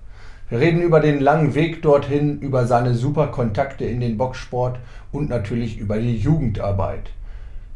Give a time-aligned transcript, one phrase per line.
[0.50, 4.78] Wir reden über den langen Weg dorthin, über seine super Kontakte in den Boxsport
[5.10, 7.10] und natürlich über die Jugendarbeit.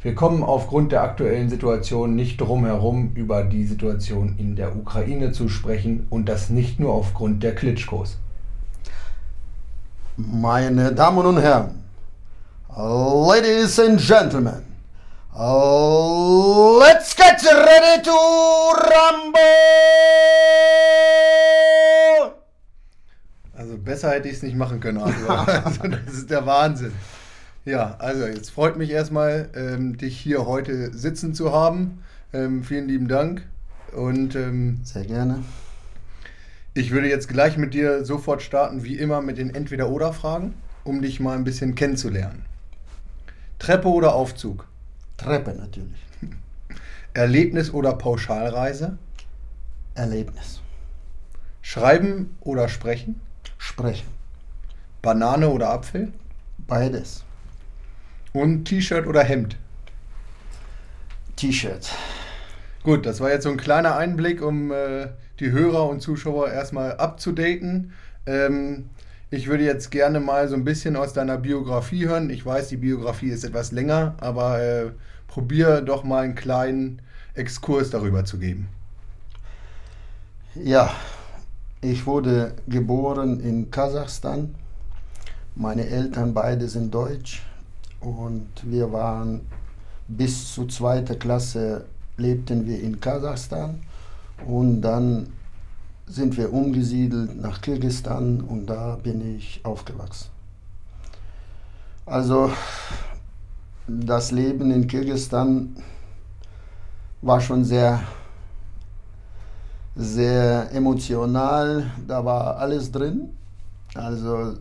[0.00, 5.32] Wir kommen aufgrund der aktuellen Situation nicht drum herum, über die Situation in der Ukraine
[5.32, 8.16] zu sprechen und das nicht nur aufgrund der Klitschkos.
[10.16, 11.82] Meine Damen und Herren,
[12.76, 14.62] Ladies and Gentlemen,
[16.80, 19.48] let's get ready to rumble!
[23.56, 25.48] Also besser hätte ich es nicht machen können, Arthur.
[25.64, 26.92] also das ist der Wahnsinn.
[27.68, 32.02] Ja, also jetzt freut mich erstmal, ähm, dich hier heute sitzen zu haben.
[32.32, 33.46] Ähm, vielen lieben Dank.
[33.94, 35.44] Und ähm, Sehr gerne.
[36.72, 41.20] ich würde jetzt gleich mit dir sofort starten, wie immer, mit den Entweder-Oder-Fragen, um dich
[41.20, 42.46] mal ein bisschen kennenzulernen.
[43.58, 44.66] Treppe oder Aufzug?
[45.18, 46.06] Treppe natürlich.
[47.12, 48.96] Erlebnis oder Pauschalreise?
[49.94, 50.62] Erlebnis.
[51.60, 53.20] Schreiben oder sprechen?
[53.58, 54.08] Sprechen.
[55.02, 56.14] Banane oder Apfel?
[56.66, 57.26] Beides.
[58.32, 59.56] Und T-Shirt oder Hemd?
[61.36, 61.90] T-Shirt.
[62.82, 65.08] Gut, das war jetzt so ein kleiner Einblick, um äh,
[65.40, 67.92] die Hörer und Zuschauer erstmal abzudaten.
[68.26, 68.90] Ähm,
[69.30, 72.30] ich würde jetzt gerne mal so ein bisschen aus deiner Biografie hören.
[72.30, 74.90] Ich weiß, die Biografie ist etwas länger, aber äh,
[75.26, 77.02] probier doch mal einen kleinen
[77.34, 78.68] Exkurs darüber zu geben.
[80.54, 80.92] Ja,
[81.80, 84.54] ich wurde geboren in Kasachstan.
[85.54, 87.42] Meine Eltern beide sind deutsch
[88.00, 89.40] und wir waren
[90.06, 91.84] bis zur zweiten Klasse
[92.16, 93.80] lebten wir in Kasachstan
[94.46, 95.28] und dann
[96.06, 100.28] sind wir umgesiedelt nach Kirgisistan und da bin ich aufgewachsen.
[102.06, 102.50] Also
[103.86, 105.76] das Leben in Kirgisistan
[107.20, 108.00] war schon sehr
[109.98, 113.36] sehr emotional, da war alles drin.
[113.94, 114.54] Also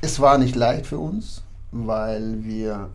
[0.00, 2.90] es war nicht leicht für uns, weil wir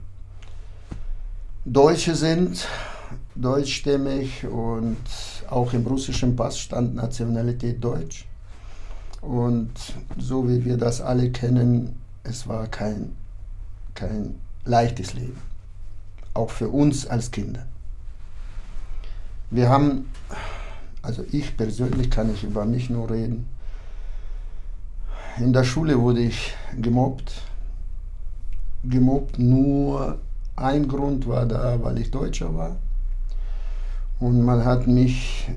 [1.65, 2.67] Deutsche sind,
[3.35, 4.97] deutschstämmig und
[5.49, 8.25] auch im russischen Pass stand Nationalität Deutsch.
[9.21, 9.71] Und
[10.17, 13.15] so wie wir das alle kennen, es war kein,
[13.93, 14.35] kein
[14.65, 15.39] leichtes Leben,
[16.33, 17.65] auch für uns als Kinder.
[19.51, 20.09] Wir haben,
[21.01, 23.47] also ich persönlich kann ich über mich nur reden,
[25.37, 27.41] in der Schule wurde ich gemobbt.
[28.83, 30.19] Gemobbt nur
[30.55, 32.77] ein Grund war da, weil ich Deutscher war.
[34.19, 35.49] Und man hat mich,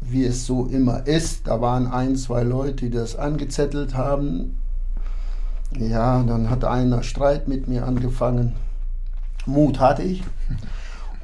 [0.00, 4.56] wie es so immer ist, da waren ein, zwei Leute, die das angezettelt haben.
[5.76, 8.54] Ja, dann hat einer Streit mit mir angefangen.
[9.44, 10.22] Mut hatte ich.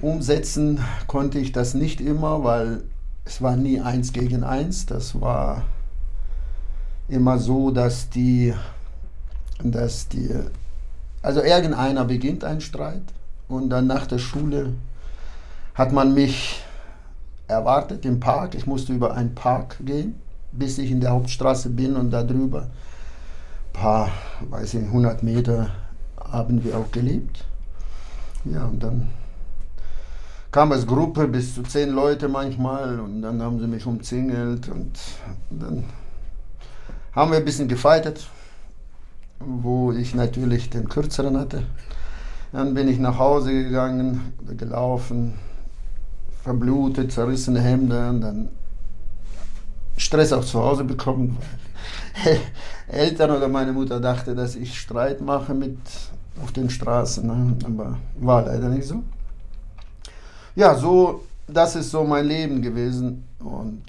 [0.01, 2.83] Umsetzen konnte ich das nicht immer, weil
[3.25, 4.87] es war nie eins gegen eins.
[4.87, 5.63] Das war
[7.10, 8.54] immer so, dass die,
[9.62, 10.31] dass die,
[11.22, 13.03] also irgendeiner beginnt einen Streit
[13.48, 14.75] und dann nach der Schule
[15.75, 16.62] hat man mich
[17.48, 18.54] erwartet im Park.
[18.54, 20.15] Ich musste über einen Park gehen,
[20.53, 24.10] bis ich in der Hauptstraße bin und da drüber ein paar,
[24.48, 25.71] weiß ich, 100 Meter
[26.19, 27.44] haben wir auch gelebt.
[28.45, 29.09] Ja, und dann
[30.51, 34.98] kam als Gruppe bis zu zehn Leute manchmal und dann haben sie mich umzingelt und
[35.51, 35.84] dann
[37.12, 38.28] haben wir ein bisschen gefeitet,
[39.41, 41.65] wo ich natürlich den kürzeren hatte.
[42.53, 45.34] Dann bin ich nach Hause gegangen, gelaufen,
[46.42, 48.48] verblutet, zerrissene Hemden, dann
[49.97, 51.36] Stress auch zu Hause bekommen.
[52.24, 52.41] weil
[52.89, 55.78] Eltern oder meine Mutter dachte, dass ich Streit mache mit
[56.42, 57.56] auf den Straßen, ne?
[57.65, 59.03] aber war leider nicht so.
[60.56, 63.84] Ja, so, das ist so mein Leben gewesen und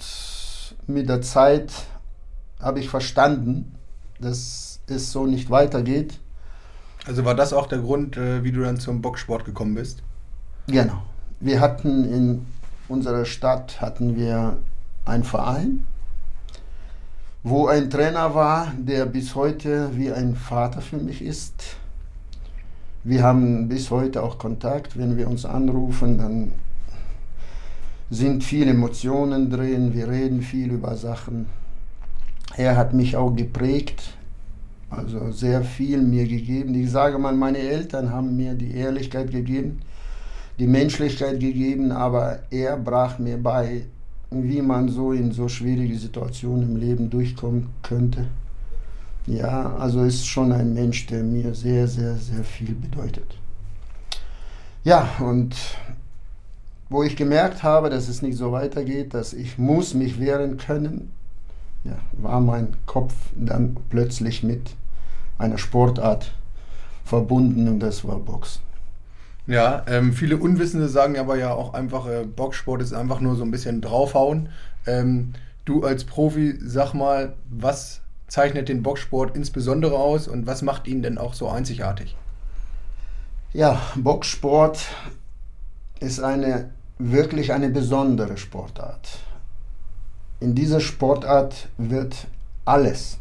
[0.86, 1.72] mit der Zeit
[2.62, 3.74] habe ich verstanden,
[4.20, 6.20] dass es so nicht weitergeht.
[7.06, 10.02] Also war das auch der Grund, äh, wie du dann zum Boxsport gekommen bist?
[10.68, 11.02] Genau.
[11.40, 12.46] Wir hatten in
[12.88, 14.58] unserer Stadt hatten wir
[15.04, 15.84] einen Verein,
[17.42, 21.76] wo ein Trainer war, der bis heute wie ein Vater für mich ist.
[23.02, 24.96] Wir haben bis heute auch Kontakt.
[24.96, 26.52] Wenn wir uns anrufen, dann
[28.10, 29.92] sind viele Emotionen drin.
[29.92, 31.46] Wir reden viel über Sachen.
[32.56, 34.14] Er hat mich auch geprägt,
[34.90, 36.74] also sehr viel mir gegeben.
[36.74, 39.80] Ich sage mal, meine Eltern haben mir die Ehrlichkeit gegeben,
[40.58, 43.84] die Menschlichkeit gegeben, aber er brach mir bei,
[44.30, 48.26] wie man so in so schwierige Situationen im Leben durchkommen könnte.
[49.26, 53.38] Ja, also ist schon ein Mensch, der mir sehr, sehr, sehr viel bedeutet.
[54.84, 55.54] Ja, und
[56.90, 61.12] wo ich gemerkt habe, dass es nicht so weitergeht, dass ich muss mich wehren können,
[61.84, 64.74] ja, war mein Kopf dann plötzlich mit
[65.38, 66.32] einer Sportart
[67.04, 68.62] verbunden und das war Boxen.
[69.46, 73.42] Ja, ähm, viele Unwissende sagen aber ja auch einfach, äh, Boxsport ist einfach nur so
[73.42, 74.50] ein bisschen draufhauen.
[74.86, 75.32] Ähm,
[75.64, 81.02] du als Profi, sag mal, was zeichnet den Boxsport insbesondere aus und was macht ihn
[81.02, 82.16] denn auch so einzigartig?
[83.52, 84.86] Ja, Boxsport
[86.00, 89.18] ist eine wirklich eine besondere Sportart.
[90.42, 92.26] In dieser Sportart wird
[92.64, 93.18] alles,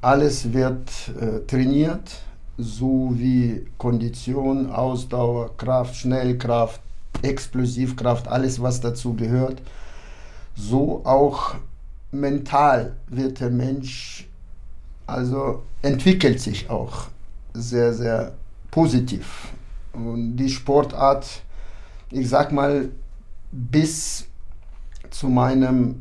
[0.00, 0.88] alles wird
[1.20, 2.22] äh, trainiert,
[2.56, 6.80] so wie Kondition, Ausdauer, Kraft, Schnellkraft,
[7.22, 9.62] Explosivkraft, alles was dazu gehört.
[10.54, 11.56] So auch
[12.12, 14.28] mental wird der Mensch,
[15.08, 17.08] also entwickelt sich auch
[17.52, 18.34] sehr, sehr
[18.70, 19.48] positiv.
[19.92, 21.26] Und die Sportart,
[22.12, 22.90] ich sag mal,
[23.50, 24.29] bis
[25.10, 26.00] zu meinem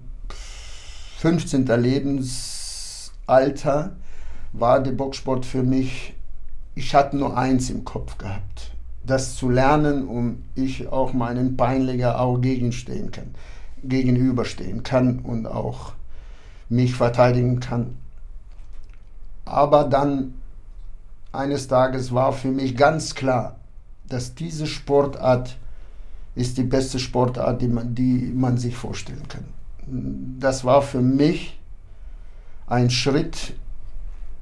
[1.18, 1.66] 15.
[1.66, 3.98] Lebensalter
[4.54, 6.16] war der Boxsport für mich
[6.80, 8.72] ich hatte nur eins im Kopf gehabt,
[9.06, 13.36] das zu lernen, um ich auch meinen Peinlicher auch gegenstehen kann,
[13.84, 15.92] gegenüberstehen kann und auch
[16.70, 17.98] mich verteidigen kann.
[19.44, 20.36] Aber dann
[21.34, 23.58] eines Tages war für mich ganz klar,
[24.08, 25.58] dass diese Sportart
[26.40, 29.44] ist die beste Sportart, die man, die man sich vorstellen kann.
[30.40, 31.60] Das war für mich
[32.68, 33.54] ein Schritt,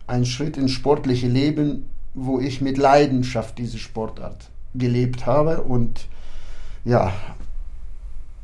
[0.05, 6.07] ein Schritt ins sportliche Leben, wo ich mit Leidenschaft diese Sportart gelebt habe und
[6.85, 7.13] ja,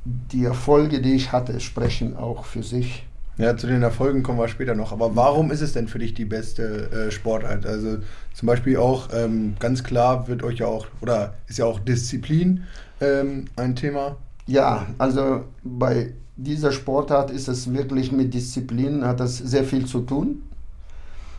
[0.05, 3.05] die Erfolge, die ich hatte, sprechen auch für sich.
[3.37, 4.91] Ja, zu den Erfolgen kommen wir später noch.
[4.91, 7.65] Aber warum ist es denn für dich die beste äh, Sportart?
[7.65, 7.97] Also
[8.33, 12.63] zum Beispiel auch ähm, ganz klar wird euch ja auch, oder ist ja auch Disziplin
[13.03, 14.17] ähm, ein Thema?
[14.45, 20.01] Ja, also bei dieser Sportart ist es wirklich mit Disziplin, hat das sehr viel zu
[20.01, 20.43] tun.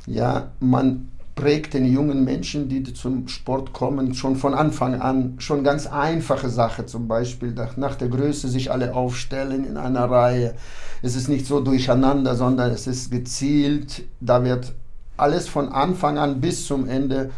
[0.06, 5.64] Ja, man prägt den jungen Menschen, die zum Sport kommen, schon von Anfang an schon
[5.64, 10.54] ganz einfache Sache, zum Beispiel nach der Größe sich alle aufstellen in einer Reihe.
[11.02, 14.04] Es ist nicht so durcheinander, sondern es ist gezielt.
[14.20, 14.72] Da wird
[15.16, 17.30] alles von Anfang an bis zum Ende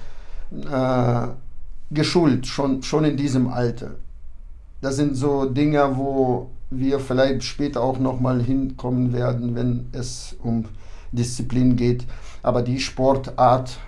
[0.52, 1.26] äh,
[1.90, 3.92] geschult, schon, schon in diesem Alter.
[4.80, 10.66] Das sind so Dinge, wo wir vielleicht später auch nochmal hinkommen werden, wenn es um
[11.12, 12.04] Disziplin geht.
[12.42, 13.78] Aber die Sportart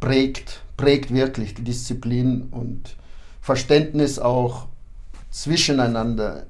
[0.00, 2.96] prägt, prägt wirklich die Disziplin und
[3.40, 4.66] Verständnis auch
[5.30, 6.46] zwischeneinander.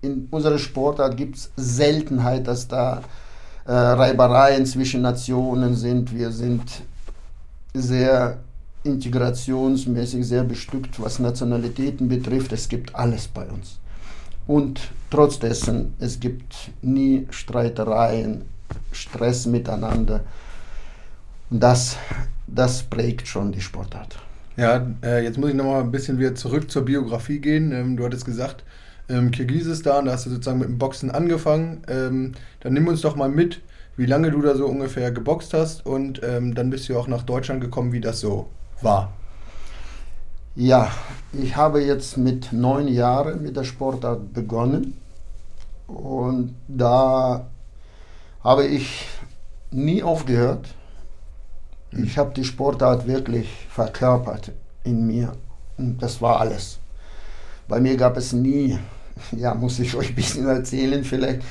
[0.00, 3.02] In unserer Sportart gibt es Seltenheit, dass da
[3.64, 6.14] äh, Reibereien zwischen Nationen sind.
[6.14, 6.82] Wir sind
[7.74, 8.38] sehr
[8.88, 12.52] integrationsmäßig sehr bestückt, was Nationalitäten betrifft.
[12.52, 13.78] Es gibt alles bei uns.
[14.46, 18.42] Und trotz dessen, es gibt nie Streitereien,
[18.92, 20.20] Stress miteinander.
[21.50, 21.96] Und das,
[22.46, 24.18] das prägt schon die Sportart.
[24.56, 27.72] Ja, äh, jetzt muss ich nochmal ein bisschen wieder zurück zur Biografie gehen.
[27.72, 28.64] Ähm, du hattest gesagt,
[29.08, 31.82] ähm, Kirgisistan, da hast du sozusagen mit dem Boxen angefangen.
[31.88, 33.60] Ähm, dann nimm uns doch mal mit,
[33.96, 37.22] wie lange du da so ungefähr geboxt hast und ähm, dann bist du auch nach
[37.22, 38.48] Deutschland gekommen, wie das so
[38.82, 39.12] war.
[40.54, 40.90] Ja,
[41.32, 45.00] ich habe jetzt mit neun Jahren mit der Sportart begonnen
[45.86, 47.46] und da
[48.42, 49.06] habe ich
[49.70, 50.74] nie aufgehört.
[51.92, 54.52] Ich habe die Sportart wirklich verkörpert
[54.84, 55.32] in mir.
[55.76, 56.78] Und das war alles.
[57.68, 58.78] Bei mir gab es nie,
[59.32, 61.42] ja, muss ich euch ein bisschen erzählen vielleicht.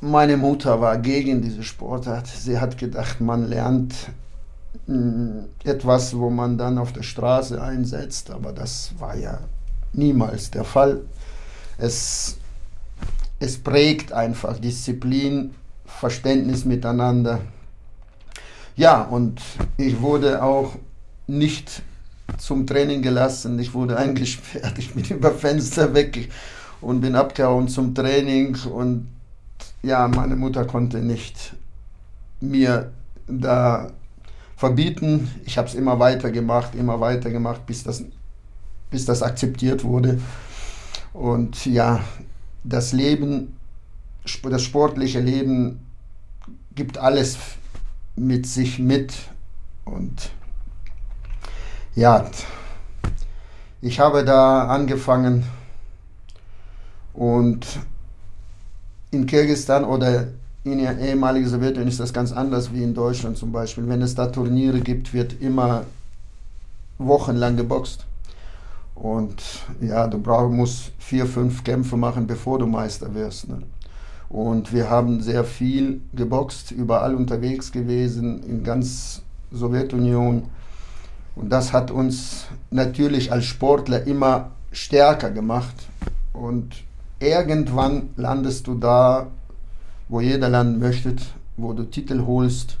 [0.00, 2.26] Meine Mutter war gegen diese Sportart.
[2.26, 3.94] Sie hat gedacht, man lernt
[5.64, 9.40] etwas, wo man dann auf der Straße einsetzt, aber das war ja
[9.92, 11.02] niemals der Fall.
[11.78, 12.36] Es,
[13.38, 15.54] es prägt einfach Disziplin,
[15.84, 17.40] Verständnis miteinander.
[18.76, 19.40] Ja, und
[19.76, 20.76] ich wurde auch
[21.26, 21.82] nicht
[22.38, 23.58] zum Training gelassen.
[23.58, 26.30] Ich wurde eingesperrt, ich bin über Fenster weg
[26.80, 28.56] und bin abgehauen zum Training.
[28.66, 29.08] Und
[29.82, 31.54] ja, meine Mutter konnte nicht
[32.40, 32.92] mir
[33.26, 33.90] da
[34.56, 35.30] verbieten.
[35.44, 38.04] Ich habe es immer weiter gemacht, immer weiter gemacht, bis das,
[38.90, 40.20] bis das akzeptiert wurde.
[41.12, 42.00] Und ja,
[42.64, 43.56] das Leben,
[44.42, 45.80] das sportliche Leben
[46.74, 47.38] gibt alles
[48.16, 49.14] mit sich mit.
[49.84, 50.30] Und
[51.94, 52.26] ja,
[53.80, 55.44] ich habe da angefangen
[57.12, 57.66] und
[59.10, 60.28] in Kirgisistan oder
[60.72, 63.88] in der ehemaligen Sowjetunion ist das ganz anders wie in Deutschland zum Beispiel.
[63.88, 65.84] Wenn es da Turniere gibt, wird immer
[66.98, 68.04] wochenlang geboxt.
[68.96, 69.42] Und
[69.80, 73.48] ja, du brauch, musst vier, fünf Kämpfe machen, bevor du Meister wirst.
[73.48, 73.62] Ne?
[74.28, 80.44] Und wir haben sehr viel geboxt, überall unterwegs gewesen, in ganz Sowjetunion.
[81.36, 85.74] Und das hat uns natürlich als Sportler immer stärker gemacht.
[86.32, 86.82] Und
[87.20, 89.28] irgendwann landest du da,
[90.08, 91.14] wo jeder landen möchte,
[91.56, 92.78] wo du Titel holst.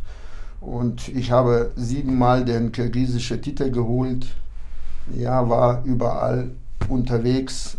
[0.60, 4.26] Und ich habe siebenmal den kirgisischen Titel geholt.
[5.14, 6.50] Ja, war überall
[6.88, 7.76] unterwegs,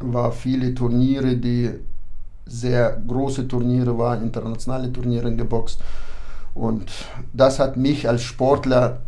[0.00, 1.70] war viele Turniere, die
[2.46, 5.80] sehr große Turniere waren, internationale Turniere geboxt.
[6.54, 6.90] Und
[7.32, 9.00] das hat mich als Sportler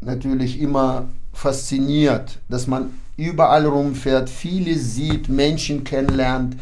[0.00, 6.56] natürlich immer fasziniert, dass man überall rumfährt, viele sieht, Menschen kennenlernt.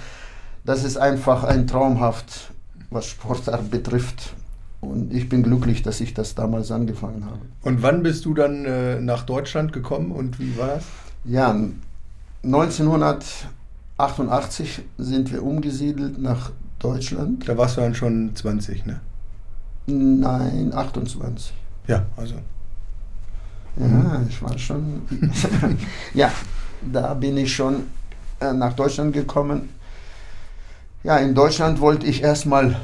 [0.64, 2.52] Das ist einfach ein traumhaft,
[2.90, 4.35] was Sportart betrifft.
[4.81, 7.40] Und ich bin glücklich, dass ich das damals angefangen habe.
[7.62, 10.85] Und wann bist du dann äh, nach Deutschland gekommen und wie war das?
[11.25, 11.55] Ja,
[12.43, 17.47] 1988 sind wir umgesiedelt nach Deutschland.
[17.47, 19.00] Da warst du dann schon 20, ne?
[19.87, 21.52] Nein, 28.
[21.87, 22.37] Ja, also
[23.76, 25.02] ja, ich war schon.
[26.14, 26.31] ja,
[26.93, 27.85] da bin ich schon
[28.40, 29.69] äh, nach Deutschland gekommen.
[31.02, 32.76] Ja, in Deutschland wollte ich erstmal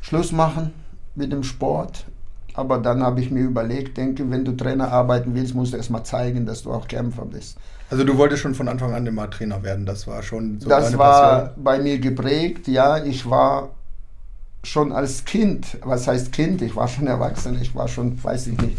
[0.00, 0.72] Schluss machen
[1.14, 2.04] mit dem Sport.
[2.54, 6.04] Aber dann habe ich mir überlegt, denke, wenn du Trainer arbeiten willst, musst du erstmal
[6.04, 7.56] zeigen, dass du auch Kämpfer bist.
[7.90, 10.96] Also du wolltest schon von Anfang an immer Trainer werden, das war schon so Das
[10.98, 11.64] war Passion.
[11.64, 13.04] bei mir geprägt, ja.
[13.04, 13.70] Ich war
[14.62, 16.60] schon als Kind, was heißt Kind?
[16.62, 18.78] Ich war schon erwachsen, ich war schon, weiß ich nicht,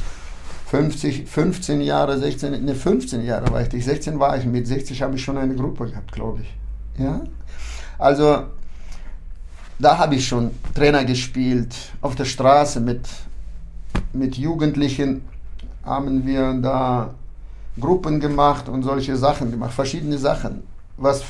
[0.67, 5.15] 50, 15 Jahre, 16, ne 15 Jahre war ich, 16 war ich, mit 60 habe
[5.15, 7.01] ich schon eine Gruppe gehabt, glaube ich.
[7.01, 7.21] Ja?
[7.98, 8.43] Also
[9.81, 13.01] da habe ich schon Trainer gespielt, auf der Straße mit,
[14.13, 15.23] mit Jugendlichen
[15.83, 17.13] haben wir da
[17.79, 20.63] Gruppen gemacht und solche Sachen gemacht, verschiedene Sachen.
[20.97, 21.23] Was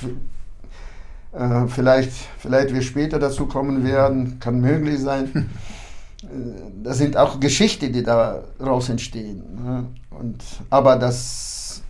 [1.31, 5.50] äh, vielleicht, vielleicht wir später dazu kommen werden, kann möglich sein.
[6.24, 6.27] Äh,
[6.84, 9.41] das sind auch Geschichten, die daraus entstehen.
[9.55, 9.88] Ne?
[10.12, 11.81] Und, aber das,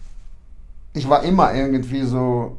[0.93, 2.55] ich war immer irgendwie so,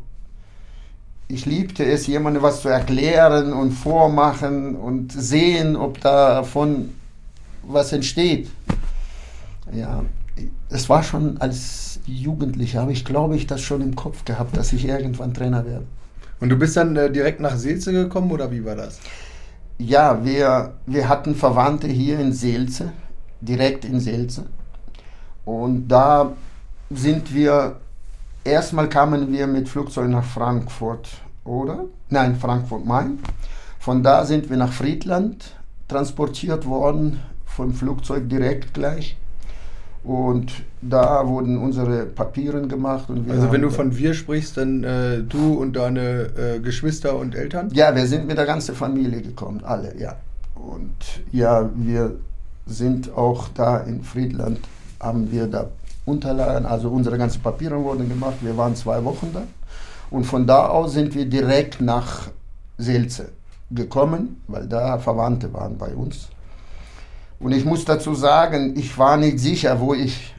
[1.32, 6.90] ich liebte es, jemandem was zu erklären und vormachen und sehen, ob davon
[7.62, 8.50] was entsteht.
[9.72, 10.04] Ja,
[10.68, 14.74] es war schon als Jugendlicher, habe ich glaube ich das schon im Kopf gehabt, dass
[14.74, 15.86] ich irgendwann Trainer werde.
[16.38, 19.00] Und du bist dann äh, direkt nach Seelze gekommen oder wie war das?
[19.78, 22.92] Ja, wir, wir hatten Verwandte hier in Seelze,
[23.40, 24.44] direkt in Seelze.
[25.46, 26.34] Und da
[26.90, 27.76] sind wir,
[28.44, 31.08] erstmal kamen wir mit Flugzeug nach Frankfurt,
[31.44, 31.84] oder?
[32.08, 33.18] Nein, Frankfurt-Main.
[33.78, 35.56] Von da sind wir nach Friedland
[35.88, 39.16] transportiert worden, vom Flugzeug direkt gleich.
[40.04, 43.08] Und da wurden unsere Papiere gemacht.
[43.28, 47.70] also wenn du von wir sprichst, dann äh, du und deine äh, Geschwister und Eltern?
[47.72, 50.16] Ja, wir sind mit der ganzen Familie gekommen, alle, ja.
[50.56, 52.16] Und ja, wir
[52.66, 54.58] sind auch da in Friedland,
[55.00, 55.68] haben wir da
[56.04, 58.36] Unterlagen, also unsere ganzen Papiere wurden gemacht.
[58.40, 59.42] Wir waren zwei Wochen da.
[60.10, 62.28] Und von da aus sind wir direkt nach
[62.76, 63.30] Selze
[63.70, 66.28] gekommen, weil da Verwandte waren bei uns.
[67.38, 70.34] Und ich muss dazu sagen, ich war nicht sicher, wo ich,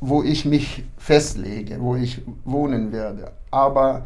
[0.00, 3.32] wo ich mich festlege, wo ich wohnen werde.
[3.50, 4.02] Aber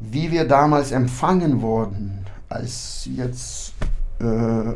[0.00, 3.72] wie wir damals empfangen wurden, als jetzt
[4.20, 4.74] äh,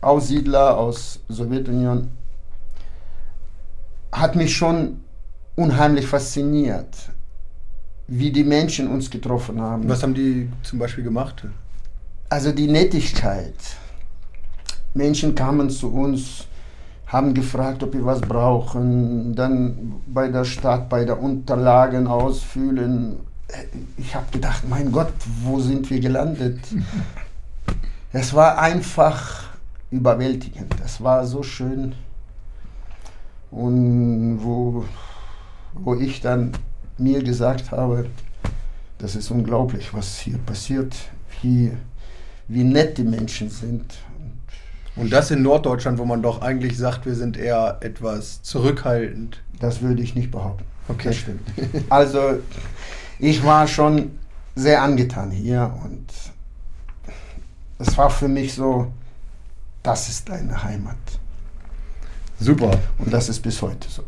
[0.00, 2.08] Aussiedler aus Sowjetunion,
[4.20, 5.00] hat mich schon
[5.56, 7.10] unheimlich fasziniert,
[8.08, 9.88] wie die Menschen uns getroffen haben.
[9.88, 11.44] Was haben die zum Beispiel gemacht?
[12.28, 13.54] Also die Nettigkeit
[14.94, 16.46] Menschen kamen zu uns,
[17.06, 23.16] haben gefragt, ob wir was brauchen, dann bei der Stadt, bei der Unterlagen ausfüllen.
[23.96, 25.12] Ich habe gedacht, mein Gott,
[25.44, 26.58] wo sind wir gelandet?
[28.12, 29.44] es war einfach
[29.90, 30.74] überwältigend.
[30.84, 31.94] Es war so schön.
[33.56, 34.84] Und wo,
[35.72, 36.52] wo ich dann
[36.98, 38.06] mir gesagt habe,
[38.98, 40.94] das ist unglaublich, was hier passiert,
[41.40, 41.72] wie,
[42.48, 43.94] wie nett die Menschen sind.
[44.94, 49.42] Und das in Norddeutschland, wo man doch eigentlich sagt, wir sind eher etwas zurückhaltend.
[49.58, 50.66] Das würde ich nicht behaupten.
[50.88, 51.08] Okay.
[51.08, 51.48] Das stimmt.
[51.88, 52.40] Also
[53.18, 54.18] ich war schon
[54.54, 56.06] sehr angetan hier und
[57.78, 58.92] es war für mich so,
[59.82, 60.96] das ist deine Heimat.
[62.40, 64.02] Super, Und das ist bis heute so.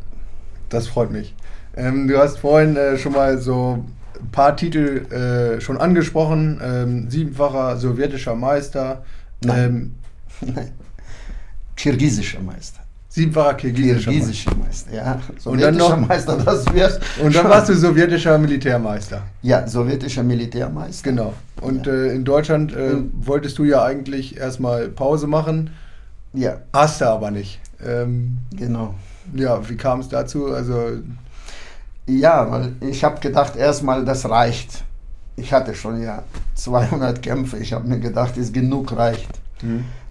[0.68, 1.34] das freut mich.
[1.76, 3.84] Ähm, du hast vorhin äh, schon mal so
[4.20, 6.60] ein paar Titel äh, schon angesprochen.
[6.62, 9.02] Ähm, siebenfacher sowjetischer Meister,
[9.42, 9.64] Nein.
[9.64, 9.94] ähm,
[10.54, 10.72] Nein.
[11.76, 12.80] Kirgisischer Meister.
[13.08, 14.10] siebenfacher kirgisischer Meister.
[14.12, 15.20] Kirgisischer Meister, ja.
[15.44, 16.98] Und dann noch- Meister, das wär's.
[17.22, 19.22] Und dann warst du sowjetischer Militärmeister.
[19.42, 21.08] Ja, sowjetischer Militärmeister.
[21.10, 21.34] Genau.
[21.60, 21.92] Und Ja.
[21.92, 25.70] äh, in Deutschland äh, wolltest du ja eigentlich erstmal Pause machen,
[26.34, 27.60] Ja, hast du aber nicht.
[27.84, 28.94] Ähm, genau.
[29.34, 30.46] ja, wie kam es dazu?
[30.52, 30.98] Also,
[32.06, 34.84] Ja, weil ich habe gedacht, erstmal, das reicht.
[35.36, 36.22] Ich hatte schon ja
[36.54, 37.58] 200 Kämpfe.
[37.58, 39.28] Ich habe mir gedacht, ist genug reicht.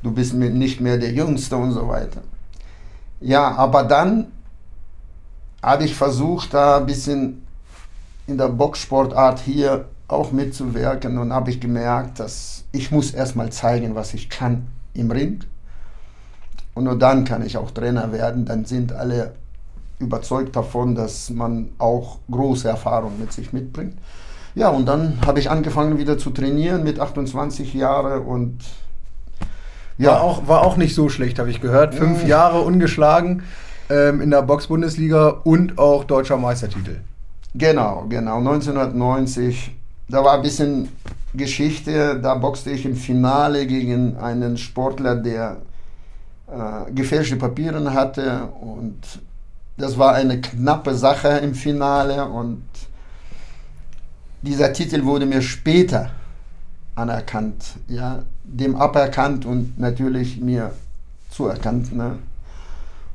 [0.03, 2.21] Du bist mir nicht mehr der Jüngste und so weiter.
[3.19, 4.27] Ja, aber dann
[5.61, 7.45] habe ich versucht, da ein bisschen
[8.27, 13.95] in der Boxsportart hier auch mitzuwirken und habe ich gemerkt, dass ich muss erstmal zeigen,
[13.95, 15.39] was ich kann im Ring.
[16.77, 18.45] Und nur dann kann ich auch Trainer werden.
[18.45, 19.31] Dann sind alle
[19.97, 23.95] überzeugt davon, dass man auch große Erfahrung mit sich mitbringt.
[24.53, 28.59] Ja, und dann habe ich angefangen wieder zu trainieren mit 28 Jahren und
[29.97, 31.95] war, auch, war auch nicht so schlecht, habe ich gehört.
[31.95, 32.29] Fünf Mhm.
[32.29, 33.41] Jahre ungeschlagen
[33.89, 36.97] ähm, in der Box-Bundesliga und auch deutscher Meistertitel.
[37.55, 38.37] Genau, genau.
[38.37, 39.75] 1990,
[40.09, 40.89] da war ein bisschen
[41.33, 42.19] Geschichte.
[42.21, 45.57] Da boxte ich im Finale gegen einen Sportler, der
[46.47, 48.45] äh, gefälschte Papiere hatte.
[48.61, 49.01] Und
[49.77, 52.25] das war eine knappe Sache im Finale.
[52.25, 52.63] Und
[54.41, 56.11] dieser Titel wurde mir später
[56.95, 60.71] anerkannt, ja, dem aberkannt und natürlich mir
[61.29, 61.93] zuerkannt.
[61.95, 62.17] Ne?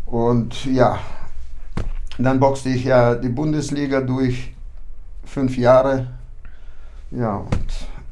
[0.07, 0.99] Und ja,
[2.19, 4.55] dann boxte ich ja die Bundesliga durch
[5.25, 6.09] fünf Jahre.
[7.11, 7.67] Ja, und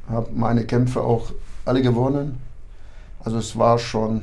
[0.09, 1.31] habe meine Kämpfe auch
[1.65, 2.41] alle gewonnen.
[3.23, 4.23] Also es war schon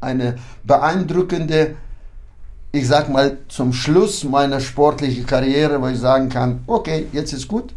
[0.00, 1.76] eine beeindruckende,
[2.72, 7.48] ich sag mal, zum Schluss meiner sportlichen Karriere, wo ich sagen kann, okay, jetzt ist
[7.48, 7.74] gut.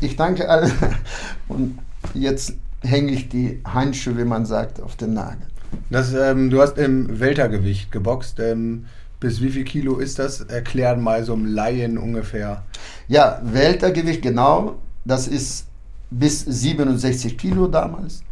[0.00, 0.72] Ich danke allen.
[1.48, 1.78] Und
[2.14, 5.46] jetzt hänge ich die Handschuhe, wie man sagt, auf den Nagel.
[5.90, 8.40] Das, ähm, du hast im Weltergewicht geboxt.
[8.40, 8.86] Ähm,
[9.20, 10.42] bis wie viel Kilo ist das?
[10.42, 12.64] Erklären mal so einem Laien ungefähr.
[13.08, 14.76] Ja, Weltergewicht, genau.
[15.04, 15.66] Das ist
[16.10, 18.22] bis 67 Kilo damals.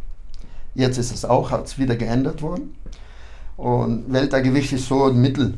[0.75, 2.75] Jetzt ist es auch, hat es wieder geändert worden.
[3.57, 5.55] Und Weltergewicht ist so ein Mittel.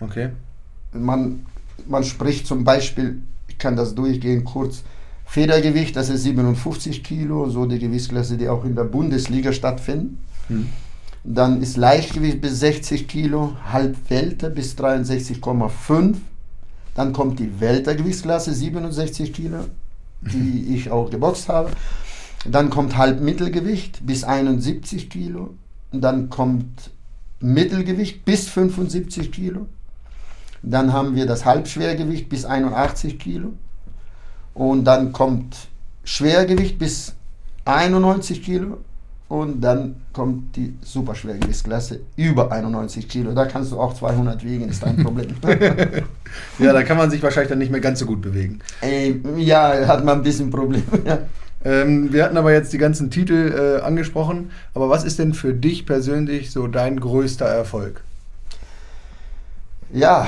[0.00, 0.30] Okay.
[0.92, 1.46] Man,
[1.86, 4.82] man spricht zum Beispiel, ich kann das durchgehen kurz,
[5.24, 10.18] Federgewicht, das ist 57 Kilo, so die Gewichtsklasse, die auch in der Bundesliga stattfinden.
[10.48, 10.68] Hm.
[11.24, 16.14] Dann ist Leichtgewicht bis 60 Kilo, Halbwelter bis 63,5.
[16.94, 19.64] Dann kommt die Weltergewichtsklasse 67 Kilo,
[20.20, 21.70] die ich auch geboxt habe.
[22.48, 25.54] Dann kommt Halbmittelgewicht bis 71 Kilo.
[25.90, 26.90] Und dann kommt
[27.40, 29.66] Mittelgewicht bis 75 Kilo.
[30.62, 33.52] Dann haben wir das Halbschwergewicht bis 81 Kilo.
[34.54, 35.68] Und dann kommt
[36.04, 37.14] Schwergewicht bis
[37.64, 38.78] 91 Kilo.
[39.28, 43.32] Und dann kommt die Superschwergewichtsklasse über 91 Kilo.
[43.32, 45.28] Da kannst du auch 200 wiegen, ist ein Problem.
[46.58, 48.58] Ja, da kann man sich wahrscheinlich dann nicht mehr ganz so gut bewegen.
[48.80, 50.84] Ey, ja, hat man ein bisschen Probleme.
[51.04, 51.20] Ja.
[51.66, 54.52] Ähm, wir hatten aber jetzt die ganzen Titel äh, angesprochen.
[54.72, 58.02] Aber was ist denn für dich persönlich so dein größter Erfolg?
[59.92, 60.26] ja,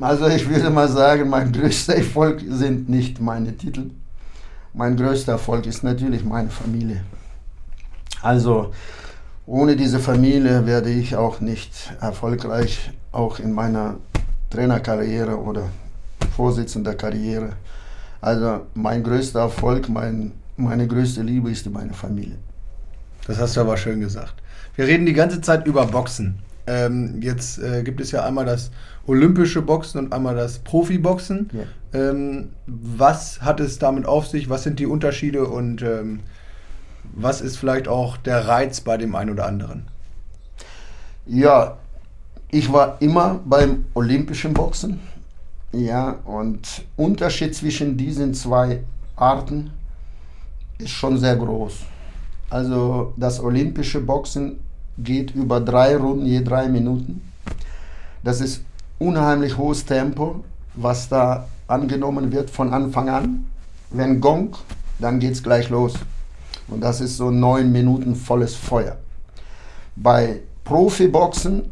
[0.00, 3.90] also ich würde mal sagen, mein größter Erfolg sind nicht meine Titel.
[4.74, 7.02] Mein größter Erfolg ist natürlich meine Familie.
[8.22, 8.72] Also
[9.46, 13.96] ohne diese Familie werde ich auch nicht erfolgreich, auch in meiner
[14.50, 15.68] Trainerkarriere oder
[16.36, 17.54] Vorsitzender Karriere.
[18.20, 22.36] Also mein größter Erfolg, mein, meine größte Liebe ist meine Familie.
[23.26, 24.34] Das hast du aber schön gesagt.
[24.74, 26.38] Wir reden die ganze Zeit über Boxen.
[26.66, 28.70] Ähm, jetzt äh, gibt es ja einmal das
[29.06, 31.50] olympische Boxen und einmal das Profiboxen.
[31.52, 32.00] Ja.
[32.00, 34.50] Ähm, was hat es damit auf sich?
[34.50, 36.20] Was sind die Unterschiede und ähm,
[37.14, 39.86] was ist vielleicht auch der Reiz bei dem einen oder anderen?
[41.26, 41.78] Ja,
[42.50, 45.00] ich war immer beim olympischen Boxen.
[45.72, 48.80] Ja, und Unterschied zwischen diesen zwei
[49.16, 49.70] Arten
[50.78, 51.80] ist schon sehr groß.
[52.48, 54.60] Also das olympische Boxen
[54.96, 57.30] geht über drei Runden je drei Minuten.
[58.24, 58.62] Das ist
[58.98, 60.42] unheimlich hohes Tempo,
[60.74, 63.46] was da angenommen wird von Anfang an.
[63.90, 64.56] Wenn Gong,
[64.98, 65.94] dann geht es gleich los.
[66.68, 68.96] Und das ist so neun Minuten volles Feuer.
[69.96, 71.70] Bei Profiboxen,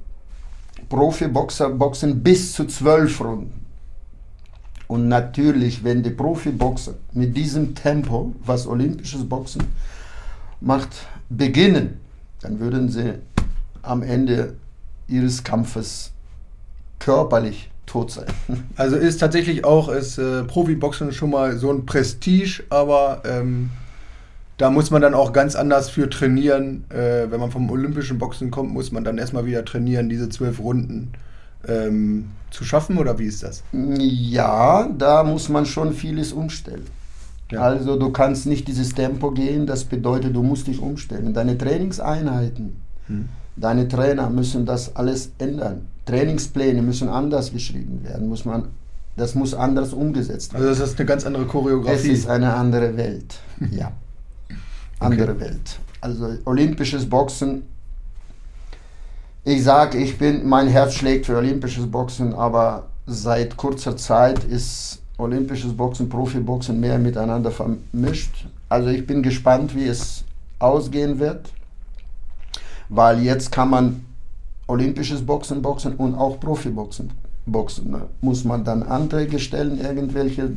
[0.89, 3.66] Profiboxer boxen bis zu zwölf Runden.
[4.89, 9.65] Und natürlich, wenn die Profiboxer mit diesem Tempo, was olympisches Boxen
[10.61, 10.91] macht,
[11.29, 12.01] beginnen,
[12.41, 13.15] dann würden sie
[13.83, 14.55] am Ende
[15.09, 16.13] ihres Kampfes
[16.99, 18.27] körperlich tot sein.
[18.77, 23.71] Also ist tatsächlich auch ist, äh, Profiboxen schon mal so ein Prestige, aber ähm,
[24.59, 26.85] da muss man dann auch ganz anders für trainieren.
[26.91, 30.59] Äh, wenn man vom olympischen Boxen kommt, muss man dann erstmal wieder trainieren, diese zwölf
[30.59, 31.13] Runden
[31.67, 33.63] ähm, zu schaffen oder wie ist das?
[33.73, 36.87] Ja, da muss man schon vieles umstellen.
[37.51, 37.61] Ja.
[37.61, 41.33] Also du kannst nicht dieses Tempo gehen, das bedeutet, du musst dich umstellen.
[41.33, 43.29] Deine Trainingseinheiten, hm.
[43.57, 45.87] deine Trainer müssen das alles ändern.
[46.07, 48.69] Trainingspläne müssen anders geschrieben werden, muss man,
[49.17, 50.67] das muss anders umgesetzt werden.
[50.67, 52.11] Also das ist eine ganz andere Choreografie.
[52.11, 53.39] Es ist eine andere Welt,
[53.71, 53.93] ja.
[54.99, 55.41] Andere okay.
[55.41, 55.79] Welt.
[56.01, 57.65] Also olympisches Boxen
[59.47, 65.01] ich sage, ich bin, mein Herz schlägt für olympisches Boxen, aber seit kurzer Zeit ist
[65.19, 68.47] olympisches Boxen, Profiboxen mehr miteinander vermischt.
[68.69, 70.25] Also ich bin gespannt, wie es
[70.59, 71.53] ausgehen wird,
[72.89, 74.05] weil jetzt kann man
[74.67, 77.13] olympisches Boxen boxen und auch Profiboxen
[77.47, 77.93] boxen.
[77.93, 78.03] Ne?
[78.21, 80.57] Muss man dann Anträge stellen, irgendwelche,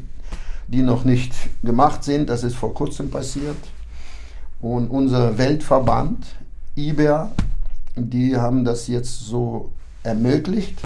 [0.67, 2.27] die noch nicht gemacht sind.
[2.27, 3.57] Das ist vor kurzem passiert.
[4.61, 6.25] Und unser Weltverband,
[6.75, 7.29] IBA,
[7.95, 9.71] die haben das jetzt so
[10.03, 10.79] ermöglicht.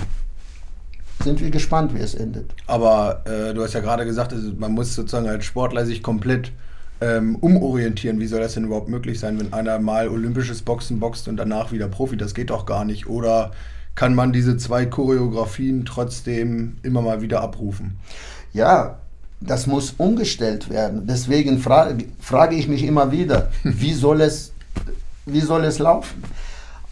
[1.24, 2.54] Sind wir gespannt, wie es endet.
[2.68, 6.52] Aber äh, du hast ja gerade gesagt, also man muss sozusagen als Sportler sich komplett
[7.00, 8.20] ähm, umorientieren.
[8.20, 11.72] Wie soll das denn überhaupt möglich sein, wenn einer mal olympisches Boxen boxt und danach
[11.72, 12.18] wieder Profi?
[12.18, 13.08] Das geht doch gar nicht.
[13.08, 13.52] Oder
[13.96, 17.98] kann man diese zwei Choreografien trotzdem immer mal wieder abrufen?
[18.54, 19.00] Ja,
[19.40, 21.06] das muss umgestellt werden.
[21.08, 24.54] Deswegen frage, frage ich mich immer wieder, wie soll es,
[25.26, 26.24] wie soll es laufen?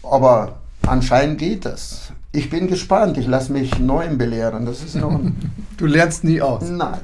[0.03, 2.11] Aber anscheinend geht das.
[2.31, 4.65] Ich bin gespannt, ich lasse mich neu belehren.
[4.65, 5.19] Das ist noch.
[5.77, 6.69] du lernst nie aus.
[6.69, 6.99] Nein.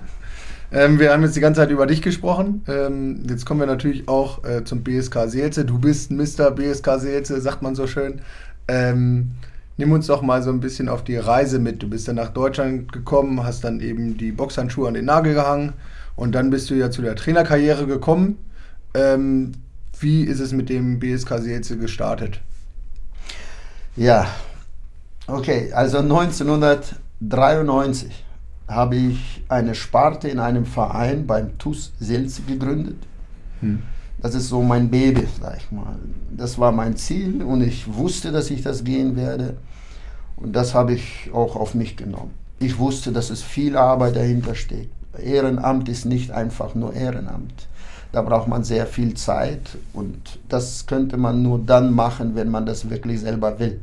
[0.71, 2.63] Ähm, wir haben jetzt die ganze Zeit über dich gesprochen.
[2.67, 5.63] Ähm, jetzt kommen wir natürlich auch äh, zum BSK Seelze.
[5.63, 6.51] Du bist Mr.
[6.51, 8.21] BSK Seelze, sagt man so schön.
[8.67, 9.31] Ähm,
[9.77, 11.81] nimm uns doch mal so ein bisschen auf die Reise mit.
[11.81, 15.73] Du bist dann nach Deutschland gekommen, hast dann eben die Boxhandschuhe an den Nagel gehangen
[16.17, 18.38] und dann bist du ja zu der Trainerkarriere gekommen.
[18.93, 19.53] Ähm,
[19.99, 22.41] wie ist es mit dem BSK Seelze gestartet?
[23.97, 24.27] Ja,
[25.25, 28.23] okay, also 1993
[28.67, 32.97] habe ich eine Sparte in einem Verein beim TUS Selz gegründet.
[33.62, 33.81] Hm.
[34.21, 35.95] Das ist so mein Baby, sag ich mal.
[36.29, 39.57] Das war mein Ziel und ich wusste, dass ich das gehen werde.
[40.36, 42.36] Und das habe ich auch auf mich genommen.
[42.60, 44.91] Ich wusste, dass es viel Arbeit dahinter steht.
[45.17, 47.66] Ehrenamt ist nicht einfach nur Ehrenamt.
[48.12, 52.65] Da braucht man sehr viel Zeit und das könnte man nur dann machen, wenn man
[52.65, 53.82] das wirklich selber will.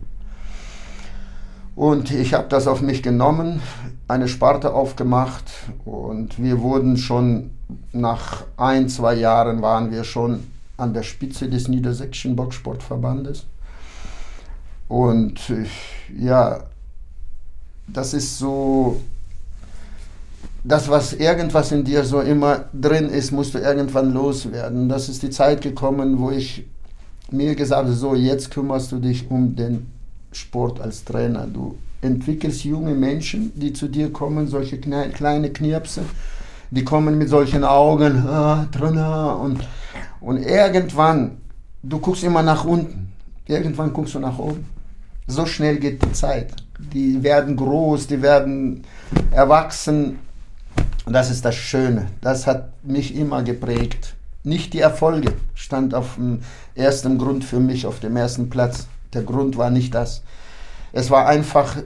[1.77, 3.61] Und ich habe das auf mich genommen,
[4.07, 5.45] eine Sparte aufgemacht
[5.85, 7.51] und wir wurden schon
[7.93, 10.45] nach ein, zwei Jahren waren wir schon
[10.77, 13.47] an der Spitze des Niedersächsischen Boxsportverbandes.
[14.89, 15.41] Und
[16.17, 16.65] ja,
[17.87, 19.01] das ist so
[20.65, 24.89] das, was irgendwas in dir so immer drin ist, musst du irgendwann loswerden.
[24.89, 26.67] Das ist die Zeit gekommen, wo ich
[27.31, 29.87] mir gesagt habe, so jetzt kümmerst du dich um den
[30.33, 31.47] Sport als Trainer.
[31.47, 36.03] Du entwickelst junge Menschen, die zu dir kommen, solche kleine Knirpse,
[36.71, 39.61] die kommen mit solchen Augen, ah, Trainer, und,
[40.21, 41.39] und irgendwann,
[41.83, 43.13] du guckst immer nach unten,
[43.47, 44.65] irgendwann guckst du nach oben.
[45.27, 46.53] So schnell geht die Zeit.
[46.79, 48.83] Die werden groß, die werden
[49.31, 50.19] erwachsen
[51.07, 52.07] und das ist das Schöne.
[52.21, 54.15] Das hat mich immer geprägt.
[54.43, 56.41] Nicht die Erfolge stand auf dem
[56.75, 58.87] ersten Grund für mich auf dem ersten Platz.
[59.13, 60.23] Der Grund war nicht das.
[60.93, 61.77] Es war einfach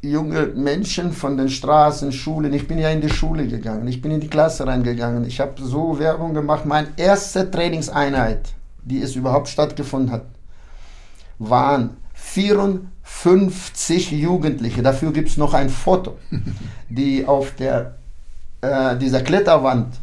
[0.00, 2.52] junge Menschen von den Straßen, Schulen.
[2.52, 3.86] Ich bin ja in die Schule gegangen.
[3.86, 5.24] Ich bin in die Klasse reingegangen.
[5.24, 6.66] Ich habe so Werbung gemacht.
[6.66, 8.52] Meine erste Trainingseinheit,
[8.84, 10.24] die es überhaupt stattgefunden hat,
[11.38, 14.82] waren 54 Jugendliche.
[14.82, 16.18] Dafür gibt es noch ein Foto,
[16.88, 17.96] die auf der
[18.62, 19.98] äh, dieser Kletterwand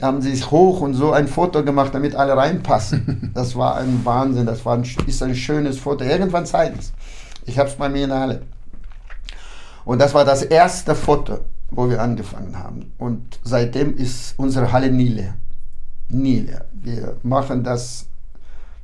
[0.00, 3.32] haben sie sich hoch und so ein Foto gemacht, damit alle reinpassen.
[3.34, 6.04] Das war ein Wahnsinn, das war ein, ist ein schönes Foto.
[6.04, 6.92] Irgendwann zeigen es.
[7.46, 8.42] Ich habe es bei mir in der Halle.
[9.84, 11.40] Und das war das erste Foto,
[11.70, 12.92] wo wir angefangen haben.
[12.98, 15.34] Und seitdem ist unsere Halle nie leer.
[16.08, 16.64] Nie leer.
[16.72, 18.06] Wir machen das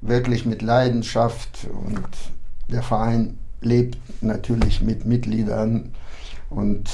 [0.01, 2.09] wirklich mit Leidenschaft und
[2.69, 5.93] der Verein lebt natürlich mit Mitgliedern
[6.49, 6.89] und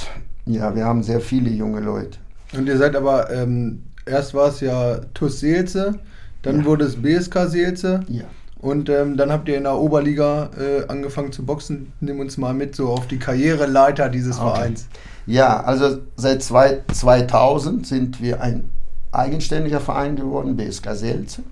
[0.46, 2.18] ja, wir haben sehr viele junge Leute.
[2.56, 5.98] Und ihr seid aber, ähm, erst war es ja TuS Seelze,
[6.42, 6.64] dann Ja.
[6.64, 8.00] wurde es BSK Seelze.
[8.08, 8.24] Ja.
[8.60, 11.92] Und ähm, dann habt ihr in der Oberliga äh, angefangen zu boxen.
[12.00, 14.50] Nimm uns mal mit so auf die Karriereleiter dieses Okay.
[14.54, 14.88] Vereins.
[15.26, 18.64] Ja, also seit zwei, 2000 sind wir ein
[19.12, 21.42] eigenständiger Verein geworden, BSK Selze.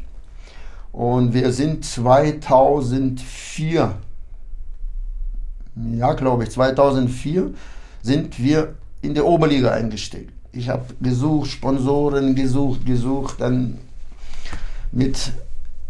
[0.93, 3.95] Und wir sind 2004,
[5.93, 7.51] ja glaube ich, 2004
[8.03, 10.33] sind wir in der Oberliga eingestiegen.
[10.53, 13.79] Ich habe gesucht, Sponsoren gesucht, gesucht, dann
[14.93, 15.33] mit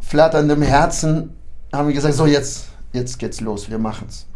[0.01, 1.31] flatterndem Herzen
[1.73, 4.27] haben wir gesagt, so jetzt, jetzt geht's los, wir machen's.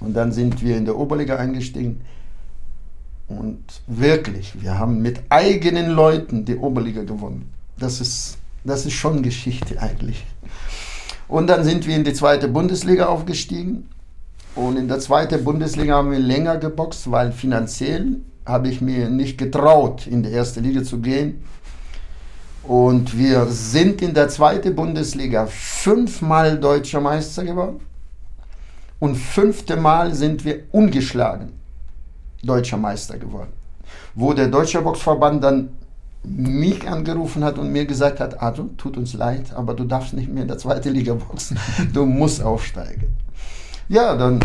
[0.00, 2.00] Und dann sind wir in der Oberliga eingestiegen.
[3.28, 7.50] Und wirklich, wir haben mit eigenen Leuten die Oberliga gewonnen.
[7.78, 10.24] Das ist, das ist schon Geschichte eigentlich.
[11.28, 13.88] Und dann sind wir in die zweite Bundesliga aufgestiegen.
[14.56, 19.36] Und in der zweiten Bundesliga haben wir länger geboxt, weil finanziell habe ich mir nicht
[19.36, 21.44] getraut, in die erste Liga zu gehen.
[22.62, 27.80] Und wir sind in der zweiten Bundesliga fünfmal deutscher Meister geworden.
[28.98, 31.52] Und fünfte Mal sind wir ungeschlagen
[32.42, 33.52] deutscher Meister geworden.
[34.14, 35.68] Wo der Deutsche Boxverband dann
[36.22, 40.32] mich angerufen hat und mir gesagt hat, Arthur, tut uns leid, aber du darfst nicht
[40.32, 41.58] mehr in der zweiten Liga boxen.
[41.92, 43.14] Du musst aufsteigen.
[43.88, 44.40] Ja, dann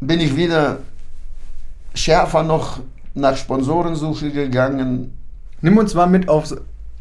[0.00, 0.78] bin ich wieder
[1.94, 2.80] schärfer noch
[3.14, 5.12] nach Sponsorensuche gegangen.
[5.60, 6.54] Nimm uns mal mit auf.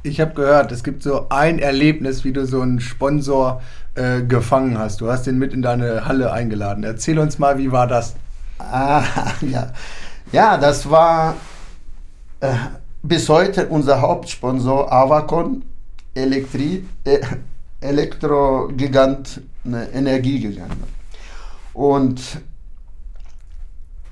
[0.04, 3.62] Ich habe gehört, es gibt so ein Erlebnis, wie du so einen Sponsor
[3.96, 5.00] äh, gefangen hast.
[5.00, 6.84] Du hast den mit in deine Halle eingeladen.
[6.84, 8.16] Erzähl uns mal, wie war das?
[8.60, 9.04] Ah,
[9.42, 9.72] ja.
[10.32, 11.36] ja, das war
[12.42, 12.54] äh,
[13.02, 15.64] bis heute unser Hauptsponsor Avacon,
[16.16, 17.20] Elektri, äh,
[17.80, 20.74] Elektrogigant, ne, Energiegigant.
[21.74, 22.22] Und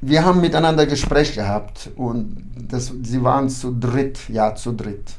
[0.02, 2.38] wir haben miteinander Gespräch gehabt und
[2.70, 5.12] das, sie waren zu dritt, ja, zu dritt.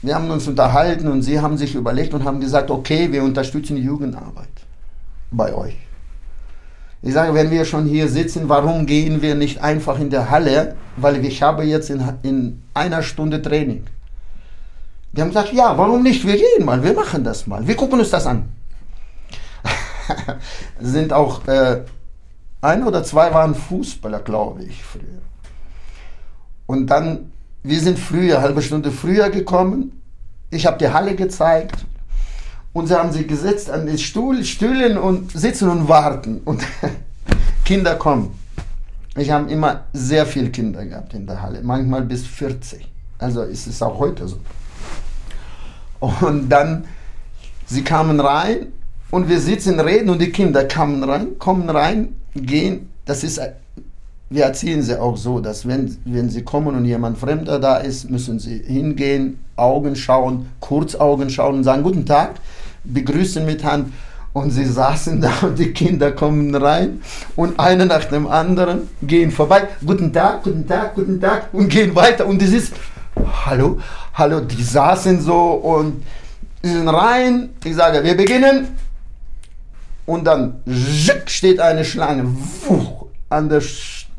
[0.00, 3.74] Wir haben uns unterhalten und sie haben sich überlegt und haben gesagt, okay, wir unterstützen
[3.74, 4.48] die Jugendarbeit
[5.32, 5.76] bei euch.
[7.02, 10.76] Ich sage, wenn wir schon hier sitzen, warum gehen wir nicht einfach in der Halle?
[10.96, 13.84] Weil ich habe jetzt in, in einer Stunde Training.
[15.12, 16.24] Die haben gesagt, ja, warum nicht?
[16.26, 18.48] Wir gehen mal, wir machen das mal, wir gucken uns das an.
[20.80, 21.82] Sind auch äh,
[22.60, 25.22] ein oder zwei waren Fußballer, glaube ich, früher.
[26.66, 30.02] Und dann, wir sind früher, halbe Stunde früher gekommen.
[30.50, 31.86] Ich habe die Halle gezeigt.
[32.72, 36.40] Und sie haben sich gesetzt an den Stuhl, Stühlen und sitzen und warten.
[36.44, 36.62] Und
[37.64, 38.38] Kinder kommen.
[39.16, 42.88] Ich habe immer sehr viele Kinder gehabt in der Halle, manchmal bis 40.
[43.18, 44.38] Also ist es auch heute so.
[46.00, 46.84] Und dann,
[47.66, 48.72] sie kamen rein
[49.10, 52.90] und wir sitzen, reden und die Kinder kamen rein, kommen rein, gehen.
[53.06, 53.40] Das ist,
[54.28, 58.10] wir erzählen sie auch so, dass wenn, wenn sie kommen und jemand Fremder da ist,
[58.10, 62.34] müssen sie hingehen, Augen schauen, kurz Augen schauen und sagen, guten Tag,
[62.84, 63.92] begrüßen mit Hand.
[64.34, 67.00] Und sie saßen da und die Kinder kommen rein
[67.34, 69.68] und einer nach dem anderen gehen vorbei.
[69.84, 72.26] Guten Tag, guten Tag, guten Tag und gehen weiter.
[72.26, 72.74] Und das ist,
[73.46, 73.78] hallo,
[74.12, 76.04] hallo, die saßen so und
[76.62, 77.48] sind rein.
[77.64, 78.68] Ich sage, wir beginnen.
[80.08, 80.62] Und dann
[81.26, 82.24] steht eine Schlange
[82.66, 83.60] wuch, an der,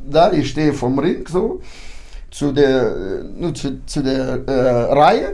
[0.07, 1.61] da, ich stehe vom Ring so,
[2.29, 2.95] zu der,
[3.41, 5.33] äh, zu, zu der äh, Reihe.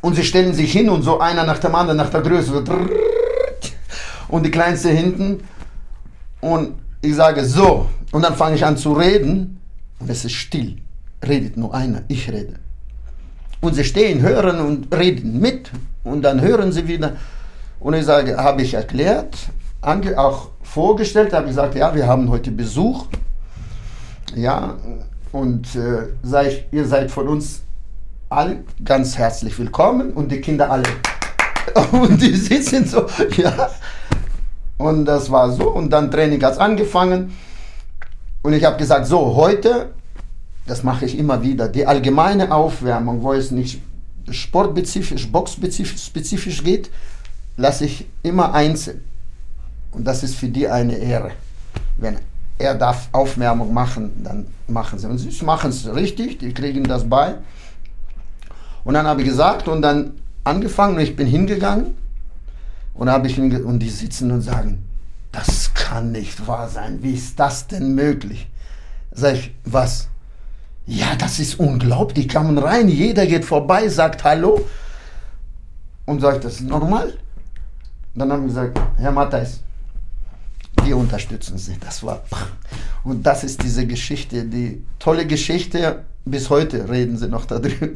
[0.00, 2.52] Und sie stellen sich hin und so einer nach dem anderen, nach der Größe.
[2.52, 2.62] So,
[4.28, 5.42] und die Kleinste hinten.
[6.40, 7.88] Und ich sage so.
[8.12, 9.60] Und dann fange ich an zu reden.
[9.98, 10.76] Und es ist still.
[11.26, 12.02] Redet nur einer.
[12.06, 12.60] Ich rede.
[13.60, 15.72] Und sie stehen, hören und reden mit.
[16.04, 17.16] Und dann hören sie wieder.
[17.80, 19.36] Und ich sage, habe ich erklärt,
[19.86, 23.06] ange auch vorgestellt, habe gesagt, ja, wir haben heute Besuch.
[24.34, 24.76] Ja,
[25.32, 27.62] und äh, ich, ihr seid von uns
[28.28, 30.84] alle ganz herzlich willkommen und die Kinder alle.
[31.92, 33.70] Und die sitzen so, ja.
[34.76, 35.70] Und das war so.
[35.70, 37.32] Und dann Training hat angefangen.
[38.42, 39.90] Und ich habe gesagt, so, heute,
[40.66, 43.80] das mache ich immer wieder, die allgemeine Aufwärmung, wo es nicht
[44.30, 46.90] sportspezifisch, boxspezifisch spezifisch geht,
[47.56, 49.02] lasse ich immer einzeln.
[49.94, 51.30] Und das ist für die eine Ehre.
[51.96, 52.18] Wenn
[52.58, 55.06] er darf Aufwärmung machen, dann machen sie.
[55.06, 57.36] Und sie machen es richtig, die kriegen das bei.
[58.84, 61.96] Und dann habe ich gesagt und dann angefangen und ich bin hingegangen
[62.92, 64.84] und habe ich und die sitzen und sagen,
[65.32, 67.02] das kann nicht wahr sein.
[67.02, 68.48] Wie ist das denn möglich?
[69.10, 70.08] Sag ich, was?
[70.86, 72.26] Ja, das ist unglaublich.
[72.26, 74.64] Die kamen rein, jeder geht vorbei, sagt Hallo
[76.04, 77.14] und sagt, das ist normal.
[78.14, 79.60] Dann haben wir gesagt, Herr Matthijs,
[80.84, 81.76] wir unterstützen sie.
[81.80, 82.22] Das war.
[83.02, 86.04] Und das ist diese Geschichte, die tolle Geschichte.
[86.24, 87.88] Bis heute reden sie noch darüber.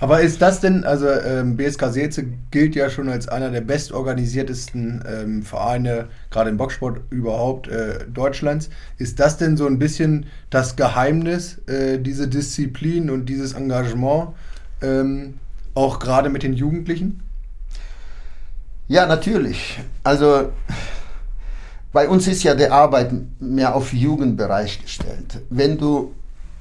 [0.00, 5.04] Aber ist das denn, also ähm, BSK Seelze gilt ja schon als einer der bestorganisiertesten
[5.06, 8.70] ähm, Vereine, gerade im Boxsport überhaupt äh, Deutschlands.
[8.96, 14.30] Ist das denn so ein bisschen das Geheimnis, äh, diese Disziplin und dieses Engagement,
[14.80, 15.34] ähm,
[15.74, 17.22] auch gerade mit den Jugendlichen?
[18.88, 19.78] Ja, natürlich.
[20.02, 20.50] Also
[21.92, 25.40] bei uns ist ja die Arbeit mehr auf Jugendbereich gestellt.
[25.50, 26.14] Wenn du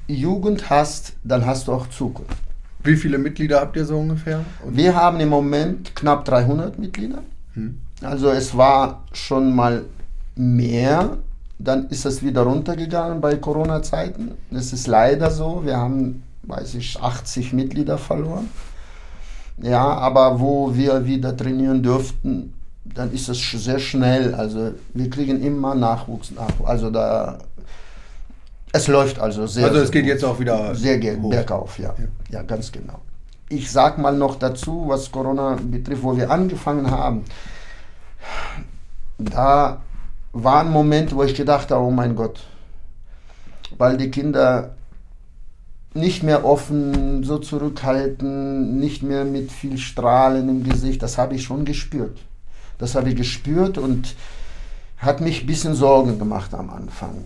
[0.08, 2.38] Jugend hast, dann hast du auch Zukunft.
[2.84, 4.44] Wie viele Mitglieder habt ihr so ungefähr?
[4.66, 7.24] Und wir haben im Moment knapp 300 Mitglieder.
[7.54, 7.80] Hm.
[8.02, 9.84] Also es war schon mal
[10.36, 11.18] mehr,
[11.60, 14.32] dann ist es wieder runtergegangen bei Corona-Zeiten.
[14.52, 18.50] Es ist leider so, wir haben, weiß ich, 80 Mitglieder verloren.
[19.62, 22.54] Ja, aber wo wir wieder trainieren dürften,
[22.96, 24.34] dann ist es sehr schnell.
[24.36, 26.70] Also wir kriegen immer Nachwuchs, Nachwuchs.
[26.70, 27.40] Also da
[28.72, 29.66] es läuft also sehr.
[29.66, 30.10] Also es geht gut.
[30.10, 31.30] jetzt auch wieder sehr hoch.
[31.30, 31.94] bergauf, ja.
[31.98, 32.06] ja.
[32.30, 33.00] Ja, ganz genau.
[33.50, 37.26] Ich sag mal noch dazu, was Corona betrifft, wo wir angefangen haben.
[39.18, 39.82] Da
[40.34, 42.42] war ein Moment, wo ich gedacht habe, oh mein Gott,
[43.78, 44.76] weil die Kinder
[45.96, 51.44] nicht mehr offen, so zurückhalten, nicht mehr mit viel Strahlen im Gesicht, das habe ich
[51.44, 52.20] schon gespürt.
[52.80, 54.16] Das habe ich gespürt und
[54.98, 57.26] hat mich ein bisschen Sorgen gemacht am Anfang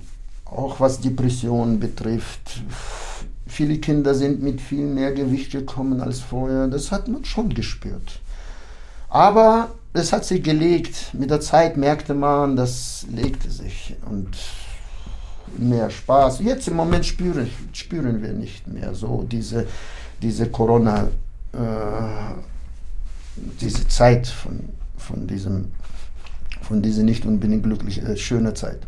[0.56, 2.62] auch was Depressionen betrifft.
[3.46, 6.68] Viele Kinder sind mit viel mehr Gewicht gekommen als vorher.
[6.68, 8.20] Das hat man schon gespürt.
[9.10, 11.14] Aber es hat sich gelegt.
[11.14, 14.30] Mit der Zeit merkte man, das legte sich und
[15.58, 16.40] mehr Spaß.
[16.40, 19.68] Jetzt im Moment spüren, spüren wir nicht mehr so diese,
[20.22, 21.10] diese Corona,
[21.54, 21.58] äh,
[23.62, 24.70] diese Zeit von,
[25.04, 25.66] von, diesem,
[26.62, 28.80] von dieser nicht unbedingt glückliche, äh, schöne Zeit.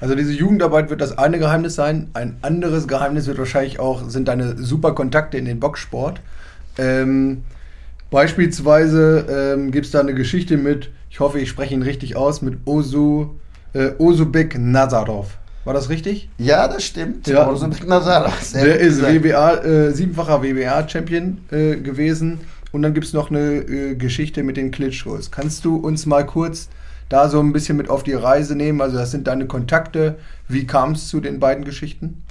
[0.00, 2.10] Also diese Jugendarbeit wird das eine Geheimnis sein.
[2.14, 6.20] Ein anderes Geheimnis wird wahrscheinlich auch, sind deine super Kontakte in den Boxsport.
[6.76, 7.42] Ähm,
[8.10, 12.42] beispielsweise ähm, gibt es da eine Geschichte mit, ich hoffe, ich spreche ihn richtig aus,
[12.42, 13.38] mit Ozu,
[13.72, 15.38] äh, Ozubek Nazarov.
[15.64, 16.28] War das richtig?
[16.36, 17.26] Ja, das stimmt.
[17.26, 17.48] Ja.
[17.48, 18.52] Ozubek Nazarov.
[18.52, 22.40] Der ist WBA, äh, siebenfacher WBA-Champion äh, gewesen.
[22.74, 25.30] Und dann gibt es noch eine äh, Geschichte mit den Klitschkos.
[25.30, 26.68] Kannst du uns mal kurz
[27.08, 28.80] da so ein bisschen mit auf die Reise nehmen?
[28.80, 30.16] Also das sind deine Kontakte.
[30.48, 32.24] Wie kam es zu den beiden Geschichten?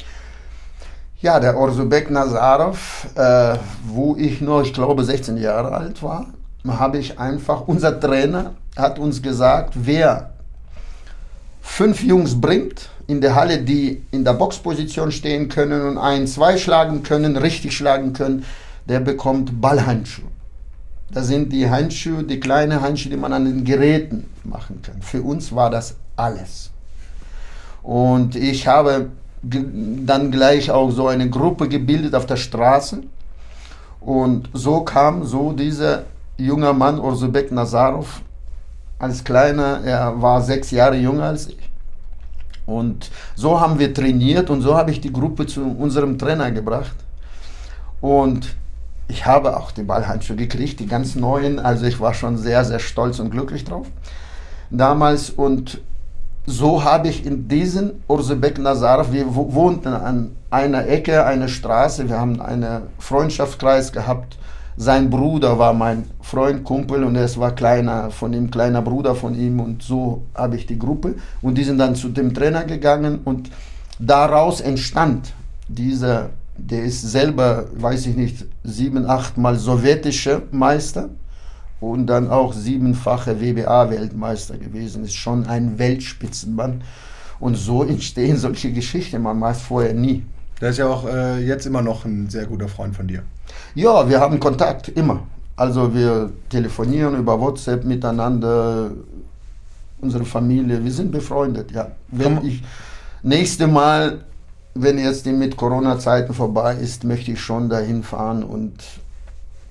[1.22, 3.56] Ja, der Orzubek Nazarov, äh,
[3.88, 6.28] wo ich nur, ich glaube, 16 Jahre alt war,
[6.68, 10.34] habe ich einfach, unser Trainer hat uns gesagt, wer
[11.62, 16.58] fünf Jungs bringt in der Halle, die in der Boxposition stehen können und ein, zwei
[16.58, 18.44] schlagen können, richtig schlagen können,
[18.90, 20.33] der bekommt Ballhandschuhe.
[21.14, 25.02] Das sind die Handschuhe, die kleinen Handschuhe, die man an den Geräten machen kann.
[25.02, 26.72] Für uns war das alles.
[27.84, 29.10] Und ich habe
[29.44, 33.04] dann gleich auch so eine Gruppe gebildet auf der Straße.
[34.00, 36.04] Und so kam so dieser
[36.38, 38.22] junge Mann, Orzubek Nazarov,
[38.98, 41.70] als kleiner, er war sechs Jahre jünger als ich.
[42.66, 46.96] Und so haben wir trainiert und so habe ich die Gruppe zu unserem Trainer gebracht.
[48.00, 48.56] Und
[49.08, 51.60] ich habe auch die Ballhandschuhe gekriegt, die ganz neuen.
[51.60, 53.88] Also ich war schon sehr, sehr stolz und glücklich drauf
[54.74, 55.30] damals.
[55.30, 55.82] Und
[56.46, 62.20] so habe ich in diesem Ursebek Nazarov, wir wohnten an einer Ecke, einer Straße, wir
[62.20, 64.38] haben einen Freundschaftskreis gehabt.
[64.76, 69.36] Sein Bruder war mein Freund, Kumpel und es war kleiner von ihm, kleiner Bruder von
[69.36, 71.14] ihm und so habe ich die Gruppe
[71.44, 73.52] und die sind dann zu dem Trainer gegangen und
[74.00, 75.34] daraus entstand
[75.68, 81.10] dieser der ist selber, weiß ich nicht, sieben, acht Mal sowjetischer Meister
[81.80, 85.04] und dann auch siebenfache WBA-Weltmeister gewesen.
[85.04, 86.82] Ist schon ein Weltspitzenmann.
[87.40, 90.24] Und so entstehen solche Geschichten, man weiß vorher nie.
[90.62, 93.24] Der ist ja auch äh, jetzt immer noch ein sehr guter Freund von dir.
[93.76, 95.24] Ja, wir haben Kontakt immer.
[95.56, 98.92] Also wir telefonieren über WhatsApp miteinander,
[100.00, 101.92] unsere Familie, wir sind befreundet, ja.
[102.10, 102.64] Wenn ich
[103.22, 104.24] nächste Mal
[104.76, 108.74] wenn jetzt die mit Corona-Zeiten vorbei ist, möchte ich schon dahin fahren und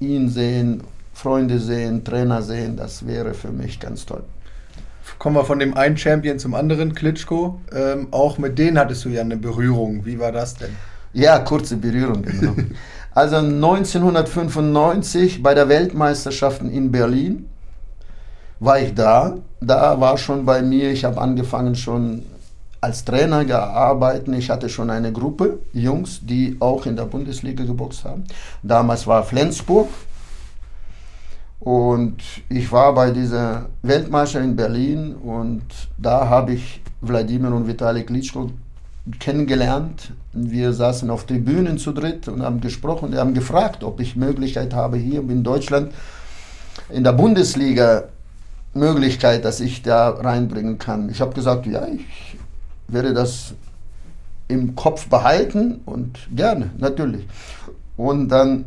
[0.01, 0.83] ihn sehen,
[1.13, 2.77] Freunde sehen, Trainer sehen.
[2.77, 4.23] Das wäre für mich ganz toll.
[5.19, 7.61] Kommen wir von dem einen Champion zum anderen, Klitschko.
[7.75, 10.05] Ähm, auch mit denen hattest du ja eine Berührung.
[10.05, 10.71] Wie war das denn?
[11.13, 12.55] Ja, kurze Berührung, genau.
[13.13, 17.49] also 1995 bei der Weltmeisterschaften in Berlin
[18.61, 19.37] war ich da.
[19.61, 22.23] Da war schon bei mir, ich habe angefangen schon
[22.83, 24.29] als Trainer gearbeitet.
[24.35, 28.25] Ich hatte schon eine Gruppe Jungs, die auch in der Bundesliga geboxt haben.
[28.63, 29.89] Damals war Flensburg.
[31.61, 32.17] Und
[32.49, 35.63] ich war bei dieser Weltmeisterschaft in Berlin und
[35.97, 38.51] da habe ich Wladimir und Vitali Klitschko
[39.21, 40.13] kennengelernt.
[40.33, 43.13] Wir saßen auf Tribünen zu dritt und haben gesprochen.
[43.13, 45.93] Die haben gefragt, ob ich Möglichkeit habe, hier in Deutschland
[46.91, 48.09] in der Bundesliga
[48.75, 51.11] Möglichkeit, dass ich da reinbringen kann.
[51.11, 52.39] Ich habe gesagt, ja, ich
[52.93, 53.55] werde das
[54.49, 57.27] im Kopf behalten und gerne, natürlich.
[57.97, 58.67] Und dann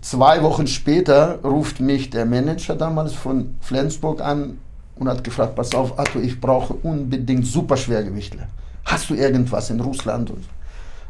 [0.00, 4.58] zwei Wochen später ruft mich der Manager damals von Flensburg an
[4.96, 8.48] und hat gefragt, pass auf, Arthur, ich brauche unbedingt Superschwergewichtler.
[8.84, 10.32] Hast du irgendwas in Russland?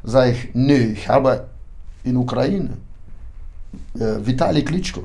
[0.02, 1.46] Sag ich, nö, ich habe
[2.04, 2.70] in Ukraine
[3.94, 5.02] äh, Vitali Klitschko.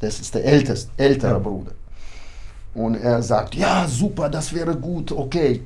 [0.00, 1.38] Das ist der älteste, ältere ja.
[1.38, 1.72] Bruder.
[2.74, 5.62] Und er sagt, ja, super, das wäre gut, okay.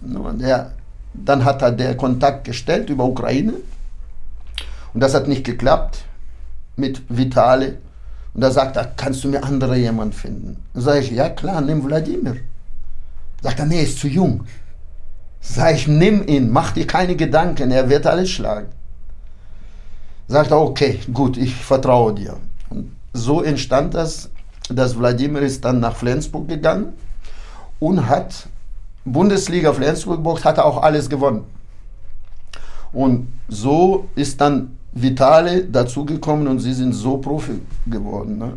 [0.00, 0.72] Und er,
[1.14, 3.54] dann hat er der Kontakt gestellt über Ukraine.
[4.92, 6.04] Und das hat nicht geklappt
[6.76, 7.74] mit Vitali.
[8.34, 10.56] Und da sagt er, kannst du mir andere jemand finden?
[10.74, 12.36] Sag ich, ja klar, nimm Wladimir.
[13.42, 14.44] Sagt er, nee, ist zu jung.
[15.40, 18.68] Sag ich, nimm ihn, mach dir keine Gedanken, er wird alles schlagen.
[20.26, 22.38] Sagt er, okay, gut, ich vertraue dir.
[22.70, 24.30] Und so entstand das,
[24.70, 26.94] dass Wladimir ist dann nach Flensburg gegangen
[27.80, 28.48] und hat
[29.04, 31.44] Bundesliga Flensburg hat er auch alles gewonnen.
[32.92, 38.38] Und so ist dann Vitale dazugekommen und sie sind so Profi geworden.
[38.38, 38.54] Ne?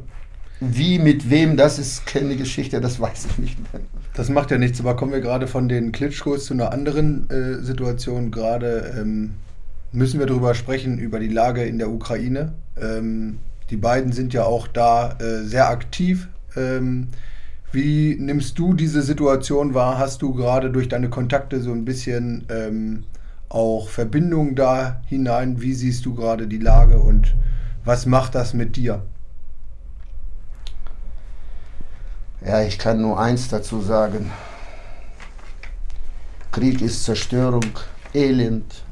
[0.59, 3.81] Wie, mit wem, das ist keine Geschichte, das weiß ich nicht mehr.
[4.13, 7.61] Das macht ja nichts, aber kommen wir gerade von den Klitschkos zu einer anderen äh,
[7.63, 8.31] Situation.
[8.31, 9.33] Gerade ähm,
[9.91, 12.53] müssen wir darüber sprechen, über die Lage in der Ukraine.
[12.79, 13.39] Ähm,
[13.69, 16.27] die beiden sind ja auch da äh, sehr aktiv.
[16.55, 17.09] Ähm,
[17.71, 19.97] wie nimmst du diese Situation wahr?
[19.97, 23.03] Hast du gerade durch deine Kontakte so ein bisschen ähm,
[23.49, 25.61] auch Verbindung da hinein?
[25.61, 27.35] Wie siehst du gerade die Lage und
[27.83, 29.03] was macht das mit dir?
[32.45, 34.31] Ja, ich kann nur eins dazu sagen.
[36.51, 37.65] Krieg ist Zerstörung,
[38.13, 38.83] Elend,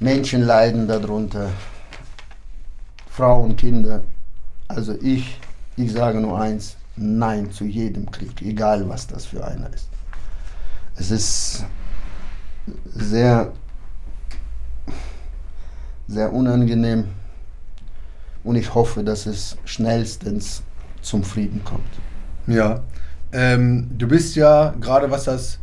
[0.00, 1.50] Menschen leiden darunter,
[3.18, 4.04] Frauen, Kinder.
[4.68, 5.40] Also ich,
[5.74, 9.88] ich sage nur eins, nein zu jedem Krieg, egal was das für einer ist.
[10.94, 11.64] Es ist
[12.94, 13.52] sehr,
[16.06, 17.08] sehr unangenehm
[18.44, 20.62] und ich hoffe, dass es schnellstens
[21.02, 21.90] zum Frieden kommt.
[22.46, 22.84] Ja,
[23.32, 25.58] ähm, du bist ja gerade was das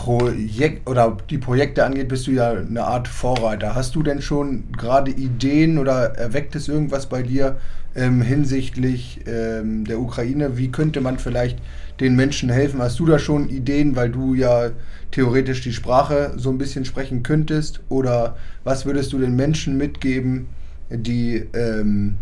[0.00, 3.74] Projekt oder die Projekte angeht, bist du ja eine Art Vorreiter.
[3.74, 7.58] Hast du denn schon gerade Ideen oder erweckt es irgendwas bei dir
[7.94, 10.56] ähm, hinsichtlich ähm, der Ukraine?
[10.56, 11.58] Wie könnte man vielleicht
[12.00, 12.80] den Menschen helfen?
[12.80, 14.70] Hast du da schon Ideen, weil du ja
[15.10, 17.80] theoretisch die Sprache so ein bisschen sprechen könntest?
[17.90, 20.46] Oder was würdest du den Menschen mitgeben,
[20.88, 22.16] die, ähm,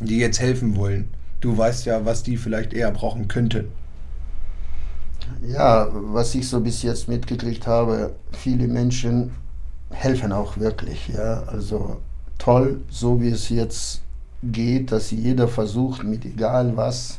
[0.00, 1.08] die jetzt helfen wollen?
[1.40, 3.68] Du weißt ja, was die vielleicht eher brauchen könnten.
[5.46, 9.32] Ja, was ich so bis jetzt mitgekriegt habe, viele Menschen
[9.90, 11.08] helfen auch wirklich.
[11.08, 12.00] Ja, also
[12.38, 14.02] toll, so wie es jetzt
[14.42, 17.18] geht, dass jeder versucht, mit egal was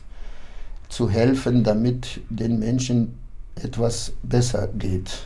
[0.89, 3.17] zu helfen, damit den Menschen
[3.55, 5.23] etwas besser geht.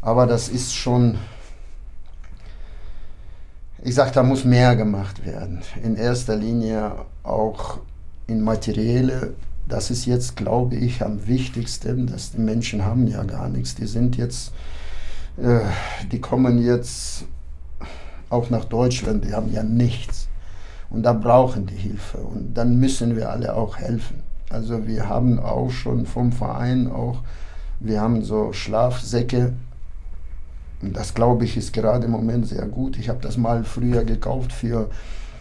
[0.00, 1.18] Aber das ist schon,
[3.82, 5.62] ich sage, da muss mehr gemacht werden.
[5.82, 7.78] In erster Linie auch
[8.26, 9.34] in materielle,
[9.68, 13.74] das ist jetzt, glaube ich, am wichtigsten, dass die Menschen haben ja gar nichts.
[13.74, 14.52] Die sind jetzt,
[15.36, 15.60] äh,
[16.12, 17.24] die kommen jetzt
[18.28, 20.28] auch nach Deutschland, die haben ja nichts.
[20.90, 22.18] Und da brauchen die Hilfe.
[22.18, 24.22] Und dann müssen wir alle auch helfen.
[24.50, 27.22] Also wir haben auch schon vom Verein auch,
[27.80, 29.52] wir haben so Schlafsäcke.
[30.82, 32.98] Das glaube ich ist gerade im Moment sehr gut.
[32.98, 34.90] Ich habe das mal früher gekauft für,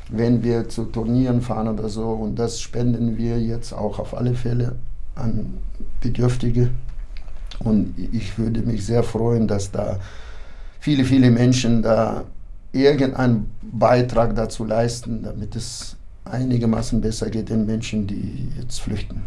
[0.09, 2.09] wenn wir zu Turnieren fahren oder so.
[2.11, 4.75] Und das spenden wir jetzt auch auf alle Fälle
[5.15, 5.57] an
[6.01, 6.69] Bedürftige.
[7.59, 9.99] Und ich würde mich sehr freuen, dass da
[10.79, 12.23] viele, viele Menschen da
[12.71, 15.95] irgendeinen Beitrag dazu leisten, damit es
[16.25, 19.23] einigermaßen besser geht den Menschen, die jetzt flüchten.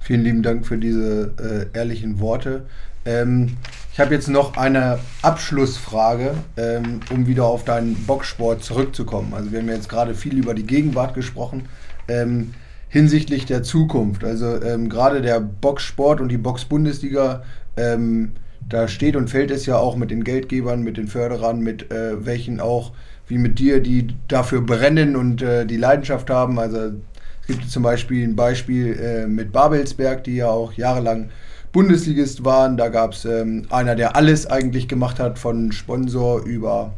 [0.00, 2.66] Vielen lieben Dank für diese äh, ehrlichen Worte.
[3.06, 3.56] Ähm,
[3.92, 9.32] ich habe jetzt noch eine Abschlussfrage, ähm, um wieder auf deinen Boxsport zurückzukommen.
[9.32, 11.68] Also wir haben jetzt gerade viel über die Gegenwart gesprochen.
[12.08, 12.52] Ähm,
[12.88, 14.24] hinsichtlich der Zukunft.
[14.24, 17.42] Also ähm, gerade der Boxsport und die Boxbundesliga,
[17.76, 18.32] ähm,
[18.68, 22.24] da steht und fällt es ja auch mit den Geldgebern, mit den Förderern, mit äh,
[22.24, 22.92] welchen auch
[23.28, 26.58] wie mit dir, die dafür brennen und äh, die Leidenschaft haben.
[26.58, 26.92] Also
[27.40, 31.30] es gibt zum Beispiel ein Beispiel äh, mit Babelsberg, die ja auch jahrelang
[31.76, 32.78] Bundesligist waren.
[32.78, 36.94] Da gab es ähm, einer, der alles eigentlich gemacht hat, von Sponsor über,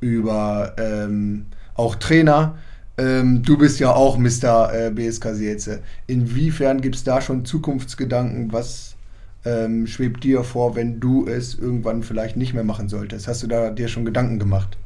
[0.00, 1.46] über ähm,
[1.76, 2.58] auch Trainer.
[2.98, 4.72] Ähm, du bist ja auch Mr.
[4.74, 5.80] Äh, BSK Seelze.
[6.08, 8.52] Inwiefern gibt es da schon Zukunftsgedanken?
[8.52, 8.96] Was
[9.44, 13.28] ähm, schwebt dir vor, wenn du es irgendwann vielleicht nicht mehr machen solltest?
[13.28, 14.76] Hast du da dir schon Gedanken gemacht?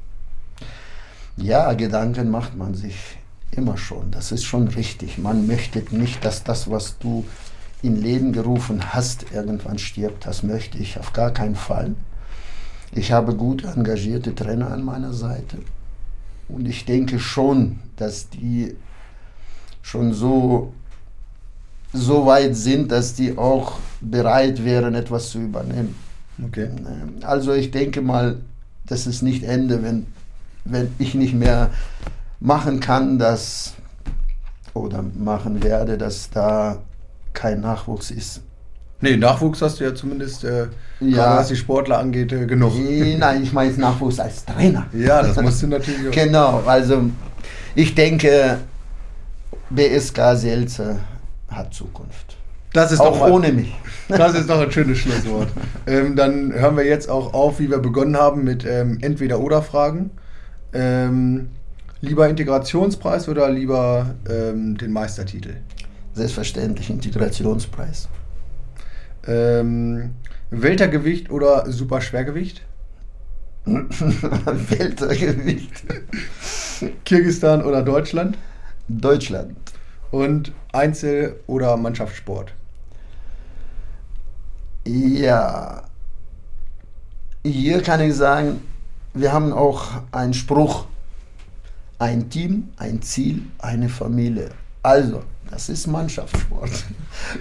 [1.38, 3.16] Ja, Gedanken macht man sich
[3.52, 4.10] immer schon.
[4.10, 5.16] Das ist schon richtig.
[5.16, 7.24] Man möchte nicht, dass das, was du
[7.82, 10.26] in Leben gerufen hast, irgendwann stirbt.
[10.26, 11.94] Das möchte ich auf gar keinen Fall.
[12.92, 15.58] Ich habe gut engagierte Trainer an meiner Seite.
[16.48, 18.74] Und ich denke schon, dass die
[19.82, 20.72] schon so,
[21.92, 25.94] so weit sind, dass die auch bereit wären, etwas zu übernehmen.
[26.44, 26.70] Okay.
[27.22, 28.40] Also ich denke mal,
[28.86, 30.06] das ist nicht Ende, wenn,
[30.64, 31.70] wenn ich nicht mehr
[32.40, 33.74] machen kann, dass
[34.74, 36.78] oder machen werde, dass da
[37.32, 38.42] kein Nachwuchs ist.
[39.02, 40.66] Nee, Nachwuchs hast du ja zumindest, äh,
[41.00, 41.16] Ja.
[41.24, 42.72] gerade was die Sportler angeht, äh, genug.
[43.18, 44.86] Nein, ich meine jetzt Nachwuchs als Trainer.
[44.92, 46.12] Ja, das musst du natürlich auch.
[46.12, 47.04] Genau, also
[47.74, 48.58] ich denke,
[49.70, 51.00] BSK Selze
[51.48, 52.36] hat Zukunft.
[52.72, 53.74] Das ist doch Auch mal- ohne mich.
[54.08, 55.48] Das ist doch ein schönes Schlusswort.
[55.86, 60.10] ähm, dann hören wir jetzt auch auf, wie wir begonnen haben, mit ähm, Entweder-Oder-Fragen.
[60.72, 61.48] Ähm,
[62.00, 65.54] lieber Integrationspreis oder lieber ähm, den Meistertitel?
[66.14, 68.08] Selbstverständlich Integrationspreis.
[69.26, 70.14] Ähm,
[70.50, 72.62] Weltergewicht oder Superschwergewicht?
[73.64, 75.84] Weltergewicht.
[77.04, 78.36] Kirgisistan oder Deutschland?
[78.88, 79.56] Deutschland.
[80.10, 82.52] Und Einzel- oder Mannschaftssport?
[84.84, 85.84] Ja.
[87.44, 88.62] Hier kann ich sagen,
[89.14, 90.86] wir haben auch einen Spruch.
[91.98, 94.50] Ein Team, ein Ziel, eine Familie.
[94.82, 96.70] Also, das ist Mannschaftssport.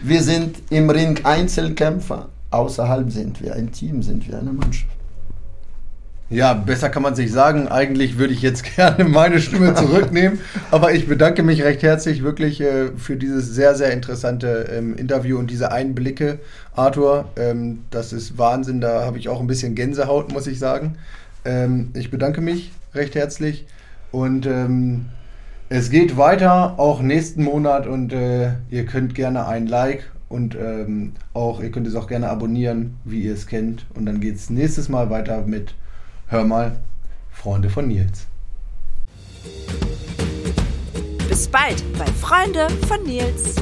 [0.04, 2.30] Wir sind im Ring Einzelkämpfer.
[2.52, 4.90] Außerhalb sind wir ein Team, sind wir eine Mannschaft.
[6.32, 7.68] Ja, besser kann man sich sagen.
[7.68, 12.62] Eigentlich würde ich jetzt gerne meine Stimme zurücknehmen, aber ich bedanke mich recht herzlich wirklich
[12.62, 16.40] äh, für dieses sehr, sehr interessante ähm, Interview und diese Einblicke,
[16.76, 17.30] Arthur.
[17.36, 20.98] Ähm, das ist Wahnsinn, da habe ich auch ein bisschen Gänsehaut, muss ich sagen.
[21.46, 23.66] Ähm, ich bedanke mich recht herzlich
[24.12, 25.06] und ähm,
[25.70, 31.14] es geht weiter, auch nächsten Monat und äh, ihr könnt gerne ein Like und ähm,
[31.34, 33.86] auch, ihr könnt es auch gerne abonnieren, wie ihr es kennt.
[33.94, 35.76] Und dann geht es nächstes Mal weiter mit
[36.28, 36.78] Hör mal,
[37.32, 38.28] Freunde von Nils.
[41.28, 43.56] Bis bald bei Freunde von Nils.